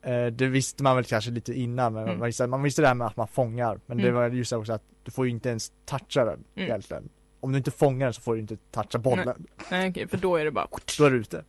eh, 0.02 0.26
det 0.26 0.46
visste 0.46 0.82
man 0.82 0.96
väl 0.96 1.04
kanske 1.04 1.30
lite 1.30 1.52
innan, 1.54 1.92
men 1.92 2.02
Mm. 2.02 2.18
man, 2.18 2.26
visste, 2.26 2.46
man 2.46 2.62
visste 2.62 2.82
det 2.82 2.88
här 2.88 2.94
med 2.94 3.06
att 3.06 3.16
man 3.16 3.28
fångar, 3.28 3.80
men 3.86 3.96
det 3.96 4.02
Mm. 4.02 4.14
var 4.14 4.28
just 4.28 4.52
också 4.52 4.72
att 4.72 4.82
du 5.02 5.10
får 5.10 5.24
ju 5.26 5.30
inte 5.30 5.48
ens 5.48 5.72
toucha 5.84 6.24
den 6.24 6.44
Mm. 6.54 6.68
egentligen. 6.68 7.08
Om 7.40 7.52
du 7.52 7.58
inte 7.58 7.70
fångar 7.70 8.06
den 8.06 8.14
så 8.14 8.20
får 8.20 8.34
du 8.34 8.40
inte 8.40 8.56
toucha 8.56 8.98
bollen. 8.98 9.46
Nej 9.70 9.90
okej, 9.90 10.08
för 10.08 10.16
då 10.16 10.36
är 10.36 10.44
det 10.44 10.50
bara 10.50 10.68
Då 10.98 11.04
är 11.04 11.10
du 11.10 11.16
ute. 11.16 11.44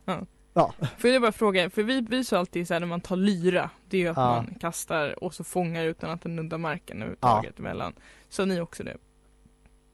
Får 0.98 1.10
jag 1.10 1.22
bara 1.22 1.32
fråga, 1.32 1.70
för 1.70 1.82
vi, 1.82 2.00
vi 2.10 2.24
sa 2.24 2.38
alltid 2.38 2.68
så 2.68 2.74
här 2.74 2.80
när 2.80 2.86
man 2.86 3.00
tar 3.00 3.16
lyra, 3.16 3.70
det 3.88 3.96
är 3.96 4.00
ju 4.00 4.08
att 4.08 4.16
Ja. 4.16 4.26
man 4.34 4.54
kastar 4.60 5.24
och 5.24 5.34
så 5.34 5.44
fångar 5.44 5.84
utan 5.84 6.10
att 6.10 6.22
den 6.22 6.36
nuddar 6.36 6.58
marken 6.58 6.96
överhuvudtaget 6.96 7.58
emellan. 7.58 7.92
Så 8.28 8.44
ni 8.44 8.60
också 8.60 8.82
det? 8.84 8.96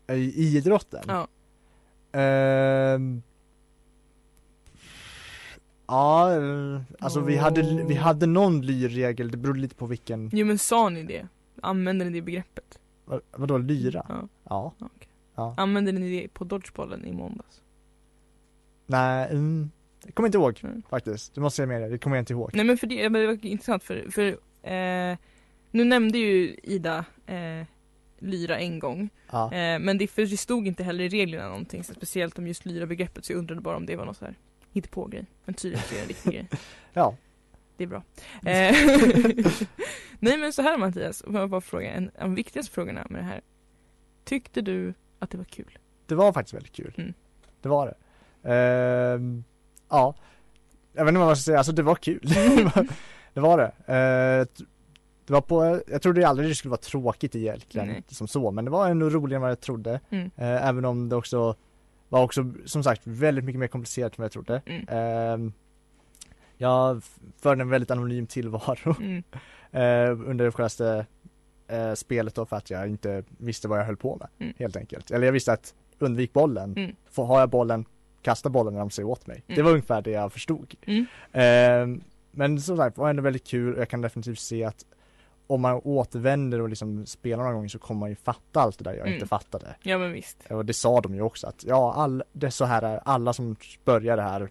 I 0.08 0.14
i 0.14 0.56
idrotten? 0.56 1.04
Ja. 1.06 1.28
Ehm, 2.20 3.22
ja, 5.86 6.36
eh, 6.36 6.80
alltså 7.00 7.20
vi 7.20 7.36
hade, 7.36 7.84
vi 7.88 7.94
hade 7.94 8.26
någon 8.26 8.60
lyrregel, 8.62 9.30
det 9.30 9.36
berodde 9.36 9.60
lite 9.60 9.74
på 9.74 9.86
vilken, 9.86 10.30
Jo 10.32 10.46
men 10.46 10.58
sa 10.58 10.88
ni 10.88 11.02
det? 11.02 11.28
Använder 11.62 12.06
ni 12.06 12.12
det 12.12 12.22
begreppet? 12.22 12.78
vad, 13.04 13.20
vadå 13.36 13.58
lyra? 13.58 14.06
Ja, 14.08 14.28
Ja, 14.48 14.72
okej. 14.78 15.08
ja. 15.34 15.54
Använde 15.56 15.92
ni 15.92 16.20
det 16.20 16.28
på 16.28 16.44
dodgebollen 16.44 17.04
i 17.06 17.12
måndags? 17.12 17.60
Nej, 18.86 19.28
mm, 19.30 19.70
jag 20.04 20.14
kommer 20.14 20.26
inte 20.28 20.38
ihåg 20.38 20.60
Mm. 20.62 20.82
faktiskt. 20.90 21.34
Du 21.34 21.40
måste 21.40 21.56
säga 21.56 21.66
mer, 21.66 21.90
det 21.90 21.98
kommer 21.98 22.16
jag 22.16 22.22
inte 22.22 22.32
ihåg. 22.32 22.50
Nej 22.54 22.64
men 22.64 22.78
för 22.78 22.86
det, 22.86 23.08
det 23.08 23.26
var 23.26 23.46
intressant 23.46 23.82
för, 23.82 24.06
för 24.10 24.26
eh, 24.70 25.16
nu 25.70 25.84
nämnde 25.84 26.18
ju 26.18 26.56
Ida 26.62 27.04
eh, 27.26 27.66
lyra 28.24 28.58
en 28.58 28.78
gång. 28.78 29.10
Ja. 29.30 29.52
Eh, 29.52 29.78
men 29.78 29.98
det, 29.98 30.06
för 30.06 30.22
det 30.22 30.36
stod 30.36 30.66
inte 30.66 30.84
heller 30.84 31.04
i 31.04 31.08
reglerna 31.08 31.48
någonting 31.48 31.84
så 31.84 31.94
speciellt 31.94 32.38
om 32.38 32.46
just 32.46 32.64
lyra-begreppet 32.64 33.24
så 33.24 33.32
jag 33.32 33.38
undrade 33.38 33.60
bara 33.60 33.76
om 33.76 33.86
det 33.86 33.96
var 33.96 34.04
något 34.04 34.16
så 34.16 34.24
här 34.24 34.34
hittepå-grej. 34.72 35.26
Men 35.44 35.54
tydligen 35.54 35.84
är 35.90 35.94
det 35.94 36.00
en 36.02 36.08
riktig 36.08 36.32
grej. 36.32 36.48
ja. 36.92 37.16
Det 37.76 37.84
är 37.84 37.88
bra. 37.88 38.02
Eh, 38.50 38.76
Nej 40.18 40.38
men 40.38 40.52
så 40.52 40.62
här 40.62 40.78
Mattias, 40.78 41.22
får 41.22 41.34
jag 41.34 41.50
bara 41.50 41.60
fråga, 41.60 41.92
en 41.92 42.04
av 42.04 42.20
de 42.20 42.34
viktigaste 42.34 42.72
frågorna 42.72 43.06
med 43.10 43.20
det 43.20 43.26
här. 43.26 43.40
Tyckte 44.24 44.60
du 44.60 44.94
att 45.18 45.30
det 45.30 45.36
var 45.36 45.44
kul? 45.44 45.78
Det 46.06 46.14
var 46.14 46.32
faktiskt 46.32 46.54
väldigt 46.54 46.72
kul. 46.72 46.94
Mm. 46.96 47.14
Det 47.60 47.68
var 47.68 47.86
det. 47.86 47.94
Ehm, 48.44 49.44
ja. 49.88 50.14
Jag 50.92 51.04
vet 51.04 51.08
inte 51.08 51.18
vad 51.18 51.28
man 51.28 51.36
ska 51.36 51.42
säga, 51.42 51.58
alltså 51.58 51.72
det 51.72 51.82
var 51.82 51.94
kul. 51.94 52.20
det 53.34 53.40
var 53.40 53.58
det. 53.58 53.94
Eh, 53.94 54.64
det 55.26 55.32
var 55.32 55.40
på, 55.40 55.80
jag 55.86 56.02
trodde 56.02 56.28
aldrig 56.28 56.48
det 56.48 56.54
skulle 56.54 56.70
vara 56.70 56.80
tråkigt 56.80 57.34
egentligen 57.36 57.88
Nej. 57.88 58.02
som 58.08 58.28
så, 58.28 58.50
men 58.50 58.64
det 58.64 58.70
var 58.70 58.88
ändå 58.88 59.10
roligare 59.10 59.36
än 59.36 59.42
vad 59.42 59.50
jag 59.50 59.60
trodde. 59.60 60.00
Mm. 60.10 60.30
Eh, 60.36 60.68
även 60.68 60.84
om 60.84 61.08
det 61.08 61.16
också 61.16 61.54
var 62.08 62.22
också 62.22 62.52
som 62.64 62.82
sagt 62.82 63.02
väldigt 63.04 63.44
mycket 63.44 63.60
mer 63.60 63.66
komplicerat 63.66 64.12
än 64.12 64.16
vad 64.16 64.24
jag 64.24 64.32
trodde. 64.32 64.62
Mm. 64.66 64.84
Ehm, 64.88 65.52
jag 66.56 67.02
förde 67.36 67.62
en 67.62 67.68
väldigt 67.68 67.90
anonym 67.90 68.26
tillvaro 68.26 68.96
Mm. 69.00 69.22
eh, 69.72 70.28
under 70.30 70.44
det 70.44 70.52
självaste 70.52 71.06
eh, 71.68 71.94
spelet 71.94 72.34
då 72.34 72.46
för 72.46 72.56
att 72.56 72.70
jag 72.70 72.88
inte 72.88 73.24
visste 73.38 73.68
vad 73.68 73.78
jag 73.78 73.84
höll 73.84 73.96
på 73.96 74.16
med 74.16 74.28
Mm. 74.38 74.54
helt 74.58 74.76
enkelt. 74.76 75.10
Eller 75.10 75.26
jag 75.26 75.32
visste 75.32 75.52
att 75.52 75.74
undvik 75.98 76.32
bollen, 76.32 76.74
Mm. 76.76 76.96
får 77.10 77.24
har 77.24 77.40
jag 77.40 77.50
bollen, 77.50 77.84
kasta 78.22 78.48
bollen 78.48 78.72
när 78.72 78.80
de 78.80 78.90
säger 78.90 79.08
åt 79.08 79.26
mig. 79.26 79.42
Mm. 79.46 79.56
Det 79.56 79.62
var 79.62 79.70
ungefär 79.70 80.02
det 80.02 80.10
jag 80.10 80.32
förstod. 80.32 80.74
Ehm, 81.32 82.00
men 82.30 82.60
som 82.60 82.76
sagt, 82.76 82.96
det 82.96 83.00
var 83.02 83.10
ändå 83.10 83.22
väldigt 83.22 83.46
kul 83.46 83.74
och 83.74 83.80
jag 83.80 83.88
kan 83.88 84.00
definitivt 84.00 84.38
se 84.38 84.64
att 84.64 84.84
om 85.46 85.60
man 85.60 85.80
återvänder 85.84 86.60
och 86.60 86.68
liksom 86.68 87.06
spelar 87.06 87.42
några 87.42 87.54
gånger 87.54 87.68
så 87.68 87.78
kommer 87.78 87.98
man 88.00 88.08
ju 88.10 88.16
fatta 88.16 88.60
allt 88.60 88.78
det 88.78 88.84
där 88.84 88.92
jag 88.92 89.00
Mm. 89.00 89.14
inte 89.14 89.26
fattade. 89.26 89.76
Ja 89.82 89.98
men 89.98 90.12
visst. 90.12 90.46
Och 90.50 90.64
det 90.64 90.72
sa 90.74 91.00
de 91.00 91.14
ju 91.14 91.20
också 91.22 91.46
att 91.46 91.64
ja, 91.64 91.92
all, 91.94 92.22
det 92.32 92.50
så 92.50 92.64
här 92.64 92.82
är, 92.82 93.00
alla 93.04 93.32
som 93.32 93.56
börjar 93.84 94.16
det 94.16 94.22
här 94.22 94.48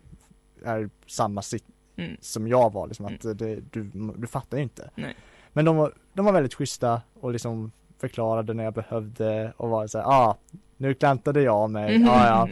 är 0.65 0.89
samma 1.08 1.41
sitt 1.41 1.65
Mm. 1.95 2.17
som 2.21 2.47
jag 2.47 2.73
var 2.73 2.88
liksom 2.88 3.06
att 3.06 3.21
det, 3.21 3.56
du, 3.71 3.84
du 4.17 4.27
fattar 4.27 4.58
ju 4.58 4.63
inte. 4.63 4.89
Nej. 4.95 5.15
Men 5.53 5.65
de 5.65 5.75
var, 5.77 5.93
de 6.13 6.25
var 6.25 6.34
väldigt 6.34 6.53
schyssta 6.53 7.01
och 7.19 7.32
liksom 7.32 7.71
förklarade 7.99 8.53
när 8.53 8.63
jag 8.63 8.73
behövde 8.73 9.53
och 9.58 9.69
var 9.69 9.88
så 9.88 9.97
här, 9.97 10.06
ah, 10.06 10.38
nu 10.77 10.93
klantade 10.93 11.41
jag 11.41 11.69
mig, 11.69 11.97
Mhm. 11.97 12.08
ja 12.08 12.27
ja. 12.27 12.49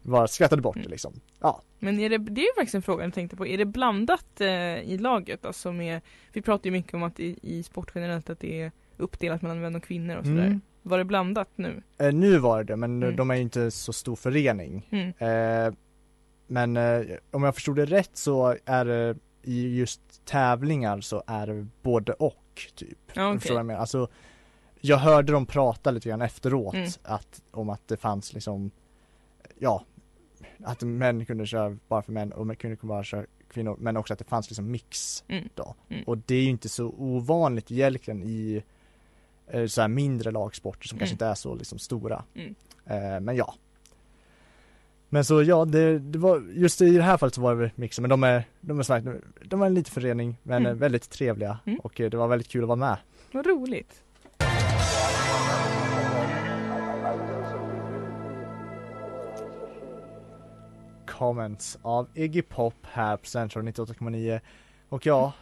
Bara 0.01 0.27
skrattade 0.27 0.61
bort 0.61 0.77
det 0.83 0.89
liksom. 0.89 1.13
Ja, 1.39 1.61
Men 1.79 1.99
är 1.99 2.09
det, 2.09 2.17
det 2.17 2.41
är 2.41 2.45
ju 2.45 2.53
faktiskt 2.55 2.75
en 2.75 2.81
fråga 2.81 3.03
jag 3.03 3.13
tänkte 3.13 3.35
på, 3.35 3.47
är 3.47 3.57
det 3.57 3.65
blandat 3.65 4.41
eh, 4.41 4.47
i 4.79 4.97
laget? 4.97 5.45
Alltså 5.45 5.71
med, 5.71 6.01
vi 6.33 6.41
pratar 6.41 6.65
ju 6.65 6.71
mycket 6.71 6.93
om 6.93 7.03
att 7.03 7.19
i, 7.19 7.39
i 7.41 7.63
sport 7.63 7.91
generellt 7.95 8.29
att 8.29 8.39
det 8.39 8.61
är 8.61 8.71
uppdelat 8.97 9.41
mellan 9.41 9.61
män 9.61 9.75
och 9.75 9.83
kvinnor 9.83 10.15
och 10.17 10.25
sådär. 10.25 10.45
Mm. 10.45 10.61
Var 10.81 10.97
det 10.97 11.05
blandat 11.05 11.49
nu? 11.55 11.83
eh, 11.97 12.13
nu 12.13 12.37
var 12.37 12.63
det 12.63 12.75
men 12.75 13.03
Mm. 13.03 13.15
de 13.15 13.31
är 13.31 13.35
ju 13.35 13.41
inte 13.41 13.71
så 13.71 13.93
stor 13.93 14.15
förening. 14.15 14.87
Mm. 14.91 15.07
Eh, 15.67 15.73
men 16.47 16.77
eh, 16.77 17.01
om 17.31 17.43
jag 17.43 17.55
förstod 17.55 17.75
det 17.75 17.85
rätt 17.85 18.17
så 18.17 18.55
är 18.65 18.85
det 18.85 19.15
i 19.43 19.77
just 19.77 20.25
tävlingar 20.25 21.01
så 21.01 21.23
är 21.27 21.47
det 21.47 21.67
både 21.81 22.13
och 22.13 22.37
typ. 22.75 22.97
Vad 23.15 23.41
jag? 23.45 23.71
Alltså, 23.71 24.07
jag 24.81 24.97
hörde 24.97 25.31
dem 25.31 25.45
prata 25.45 25.91
lite 25.91 26.09
grann 26.09 26.21
efteråt 26.21 26.73
Mm. 26.73 26.89
att, 27.03 27.41
om 27.51 27.69
att 27.69 27.87
det 27.87 27.97
fanns 27.97 28.33
liksom, 28.33 28.71
ja, 29.59 29.85
att 30.65 30.81
män 30.81 31.25
kunde 31.25 31.45
köra 31.45 31.77
bara 31.87 32.01
för 32.01 32.11
män 32.11 32.31
och 32.31 32.47
män 32.47 32.55
kunde 32.55 32.77
bara 32.81 33.03
köra 33.03 33.25
kvinnor, 33.49 33.75
men 33.79 33.97
också 33.97 34.13
att 34.13 34.19
det 34.19 34.25
fanns 34.25 34.49
liksom 34.49 34.71
mix 34.71 35.23
Mm. 35.27 35.49
då. 35.55 35.75
Mm. 35.89 36.03
Och 36.03 36.17
det 36.17 36.35
är 36.35 36.41
ju 36.41 36.49
inte 36.49 36.69
så 36.69 36.87
ovanligt 36.97 37.71
egentligen 37.71 38.23
i 38.23 38.63
eh, 39.47 39.65
så 39.65 39.81
här 39.81 39.87
mindre 39.87 40.31
lagsporter 40.31 40.87
som 40.87 40.97
kanske 40.99 41.11
Mm. 41.11 41.15
inte 41.15 41.25
är 41.25 41.35
så 41.35 41.55
liksom 41.55 41.79
stora. 41.79 42.23
Mm. 42.35 42.55
Eh, 42.85 43.19
men 43.19 43.35
ja. 43.35 43.53
Men 45.09 45.25
så 45.25 45.43
ja, 45.43 45.65
det, 45.65 45.99
det 45.99 46.19
var, 46.19 46.43
just 46.53 46.81
i 46.81 46.97
det 46.97 47.03
här 47.03 47.17
fallet 47.17 47.33
så 47.35 47.41
var 47.41 47.55
det 47.55 47.71
mixen, 47.75 48.01
men 48.03 48.09
de 48.09 48.23
är, 48.23 48.43
de 48.61 48.79
är 48.79 48.83
sagt, 48.83 49.07
de 49.45 49.61
är 49.61 49.65
en 49.65 49.73
liten 49.73 49.91
förening, 49.91 50.37
men 50.43 50.65
Mm. 50.65 50.77
väldigt 50.77 51.09
trevliga 51.09 51.59
Mm. 51.65 51.79
och 51.79 52.01
eh, 52.01 52.09
det 52.09 52.17
var 52.17 52.27
väldigt 52.27 52.47
kul 52.47 52.61
att 52.63 52.67
vara 52.67 52.75
med. 52.75 52.97
Vad 53.31 53.45
roligt. 53.45 54.03
Comments 61.21 61.77
av 61.81 62.07
Iggy 62.13 62.41
Pop 62.41 62.73
här 62.83 63.17
på 63.17 63.25
Central 63.25 63.63
98,9 63.63 64.39
och 64.89 65.05
ja, 65.05 65.33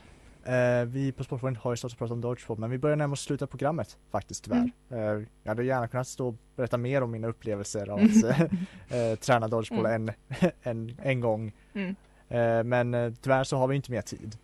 eh, 0.44 0.86
vi 0.86 1.12
på 1.12 1.24
Sportförbundet 1.24 1.63
har 1.63 1.72
ju 1.72 1.78
stått 1.78 1.92
och 1.92 1.98
pratat 1.98 2.12
om 2.12 2.22
Dodgeball 2.22 2.58
men 2.58 2.70
vi 2.70 2.78
börjar 2.78 2.96
närma 2.96 3.13
oss 3.13 3.22
slutet 3.22 3.42
av 3.42 3.48
programmet 3.48 3.98
faktiskt 4.12 4.44
tyvärr. 4.44 4.72
Eh, 4.89 4.98
jag 5.44 5.52
hade 5.52 5.63
gärna 5.63 5.88
kunnat 5.88 6.08
stå 6.08 6.28
och 6.28 6.36
berätta 6.56 6.78
mer 6.78 7.02
om 7.02 7.12
mina 7.12 7.28
upplevelser 7.28 7.89
av 7.89 8.00
att 8.30 8.52
eh, 8.92 9.15
träna 9.20 9.48
Dodgeball 9.48 9.86
en, 9.86 10.12
en, 10.63 10.98
en 11.04 11.20
gång. 11.20 11.54
Mm. 11.74 11.96
Eh, 12.30 12.63
men 12.63 12.94
eh, 12.94 13.13
tyvärr 13.22 13.44
så 13.44 13.58
har 13.58 13.68
vi 13.68 13.76
inte 13.76 13.92
mer 13.92 14.02
tid. 14.02 14.38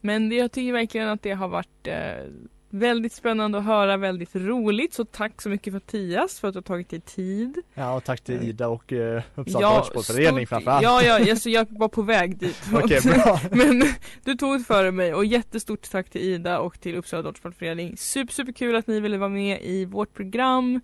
Men 0.00 0.28
det, 0.28 0.36
jag 0.36 0.52
tycker 0.52 0.72
verkligen 0.72 1.08
att 1.08 1.22
det 1.22 1.32
har 1.32 1.48
varit 1.48 1.86
eh, 1.86 2.24
väldigt 2.72 3.12
spännande 3.12 3.58
att 3.58 3.64
höra, 3.64 3.96
väldigt 3.96 4.36
roligt. 4.36 4.94
Så 4.94 5.04
tack 5.04 5.42
så 5.42 5.48
mycket 5.48 5.72
Mattias 5.72 6.40
för 6.40 6.48
att 6.48 6.54
du 6.54 6.58
har 6.58 6.62
tagit 6.62 6.88
dig 6.88 7.00
tid. 7.00 7.58
Ja 7.74 7.94
och 7.94 8.04
tack 8.04 8.20
till 8.20 8.42
Ida 8.42 8.68
och 8.68 8.92
eh, 8.92 9.22
Uppsala 9.34 9.78
Dodgeballförening 9.78 10.46
stort- 10.46 10.48
framförallt. 10.48 10.82
Ja, 10.82 11.02
ja, 11.02 11.30
alltså 11.30 11.50
jag 11.50 11.66
var 11.70 11.88
på 11.88 12.02
väg 12.02 12.36
dit. 12.38 12.62
Okej 12.74 13.00
bra. 13.04 13.40
Men 13.50 13.84
du 14.24 14.34
tog 14.34 14.58
det 14.58 14.64
före 14.64 14.90
mig 14.92 15.14
och 15.14 15.24
jättestort 15.24 15.90
tack 15.90 16.10
till 16.10 16.20
Ida 16.20 16.58
och 16.60 16.80
till 16.80 16.96
Uppsala 16.96 17.22
Dodgeballförening. 17.22 17.96
Super, 17.96 18.32
super 18.32 18.52
kul 18.52 18.76
att 18.76 18.86
ni 18.86 19.00
ville 19.00 19.18
vara 19.18 19.28
med 19.30 19.62
i 19.62 19.84
vårt 19.84 20.14
program. 20.14 20.80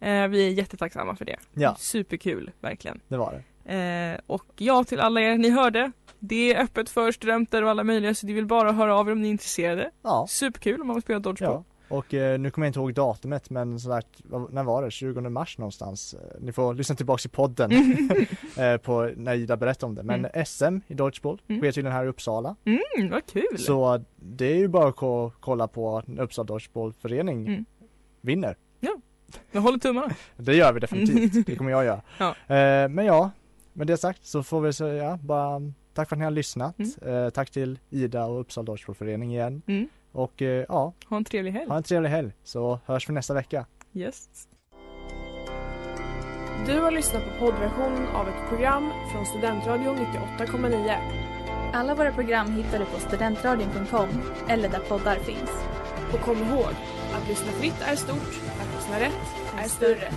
Eh, 0.00 0.28
vi 0.28 0.46
är 0.46 0.50
jättetacksamma 0.50 1.16
för 1.16 1.24
det. 1.24 1.36
Ja, 1.54 1.76
Superkul, 1.78 2.50
verkligen. 2.60 3.00
det 3.08 3.16
var 3.16 3.32
det. 3.32 3.42
Eh, 3.68 4.20
och 4.26 4.44
ja, 4.56 4.84
till 4.84 5.00
alla 5.00 5.20
er, 5.20 5.38
ni 5.38 5.50
hörde. 5.50 5.92
Det 6.18 6.54
är 6.54 6.62
öppet 6.62 6.88
för 6.90 7.12
studenter 7.12 7.62
och 7.64 7.70
alla 7.70 7.84
möjliga 7.84 8.14
så 8.14 8.26
det 8.26 8.32
vill 8.32 8.46
bara 8.46 8.72
höra 8.72 8.96
av 8.98 9.08
er 9.08 9.12
om 9.12 9.20
ni 9.22 9.28
är 9.28 9.32
intresserade. 9.32 9.90
Ja. 10.02 10.26
Superkul 10.28 10.80
om 10.80 10.86
man 10.86 10.96
vill 10.96 11.02
spela 11.02 11.18
dodgeball. 11.18 11.62
Ja, 11.88 11.96
och 11.96 12.14
eh, 12.14 12.38
nu 12.38 12.50
kommer 12.50 12.66
jag 12.66 12.70
inte 12.70 12.78
ihåg 12.80 12.94
datumet 12.94 13.50
men 13.50 13.80
sådär, 13.80 14.02
när 14.50 14.62
var 14.62 14.82
det? 14.82 14.90
20 14.90 15.20
mars 15.20 15.58
någonstans? 15.58 16.14
Eh, 16.14 16.40
Ni 16.40 16.52
får 16.52 16.74
lyssna 16.74 16.94
tillbaks 16.96 17.26
i 17.26 17.28
podden 17.28 17.72
eh, 18.58 18.76
på 18.76 19.10
när 19.16 19.34
Ida 19.34 19.56
berättade 19.56 19.86
om 19.86 19.94
det. 19.94 20.02
Men 20.02 20.24
Mm. 20.24 20.44
SM 20.46 20.80
i 20.86 20.94
Dodgeball 20.94 21.40
Mm. 21.48 21.60
sker 21.60 21.72
tydligen 21.72 21.96
här 21.96 22.04
i 22.04 22.08
Uppsala. 22.08 22.56
Mm, 22.64 23.10
vad 23.10 23.26
kul! 23.26 23.58
Så 23.58 24.04
det 24.16 24.46
är 24.52 24.56
ju 24.56 24.68
bara 24.68 24.88
att 24.88 24.96
ko- 24.96 25.32
kolla 25.40 25.68
på 25.68 26.02
Uppsala 26.18 26.46
Dodgeballförening 26.46 27.46
Mm. 27.48 27.64
vinner. 28.20 28.56
Jag 29.52 29.60
håller 29.60 29.78
tummarna. 29.78 30.14
Det 30.36 30.54
gör 30.54 30.72
vi 30.72 30.80
definitivt, 30.80 31.46
det 31.46 31.56
kommer 31.56 31.70
jag 31.70 31.84
göra. 31.84 32.00
Ja. 32.18 32.28
Eh, 32.56 32.88
men 32.88 33.04
ja, 33.04 33.30
med 33.78 33.86
det 33.86 33.96
sagt 33.96 34.26
så 34.26 34.42
får 34.42 34.60
vi 34.60 34.72
säga 34.72 35.18
bara 35.22 35.60
tack 35.94 36.08
för 36.08 36.16
att 36.16 36.18
ni 36.18 36.24
har 36.24 36.30
lyssnat. 36.30 36.76
Eh, 37.06 37.30
tack 37.30 37.50
till 37.50 37.78
Ida 37.90 38.24
och 38.24 38.40
Uppsala 38.40 38.64
Dodgeballförening 38.64 39.32
igen. 39.32 39.62
Mm. 39.66 39.88
Och 40.12 40.42
eh, 40.42 40.64
ja, 40.68 40.92
Ha 41.08 41.16
en 41.16 41.24
trevlig 41.24 41.52
helg. 41.52 41.68
ha 41.68 41.76
en 41.76 41.82
trevlig 41.82 42.10
helg 42.10 42.32
så 42.44 42.80
hörs 42.86 43.08
vi 43.08 43.12
nästa 43.12 43.34
vecka. 43.34 43.66
Yes. 43.94 44.28
Du 46.66 46.80
har 46.80 46.90
lyssnat 46.90 47.22
på 47.24 47.30
poddversionen 47.46 48.06
av 48.08 48.28
ett 48.28 48.48
program 48.48 48.90
från 49.12 49.26
Studentradion 49.26 49.96
98,9. 49.96 50.96
Alla 51.72 51.94
våra 51.94 52.12
program 52.12 52.52
hittar 52.52 52.78
du 52.78 52.84
på 52.84 53.00
studentradion.com 53.00 54.08
eller 54.48 54.68
där 54.68 54.78
poddar 54.88 55.16
finns. 55.16 55.50
Och 56.12 56.20
kom 56.20 56.36
ihåg, 56.38 56.72
att 57.14 57.28
lyssna 57.28 57.52
fritt 57.52 57.80
är 57.82 57.96
stort, 57.96 58.40
att 58.60 58.74
lyssna 58.76 59.00
rätt 59.00 59.26
är 59.64 59.68
större. 59.68 60.08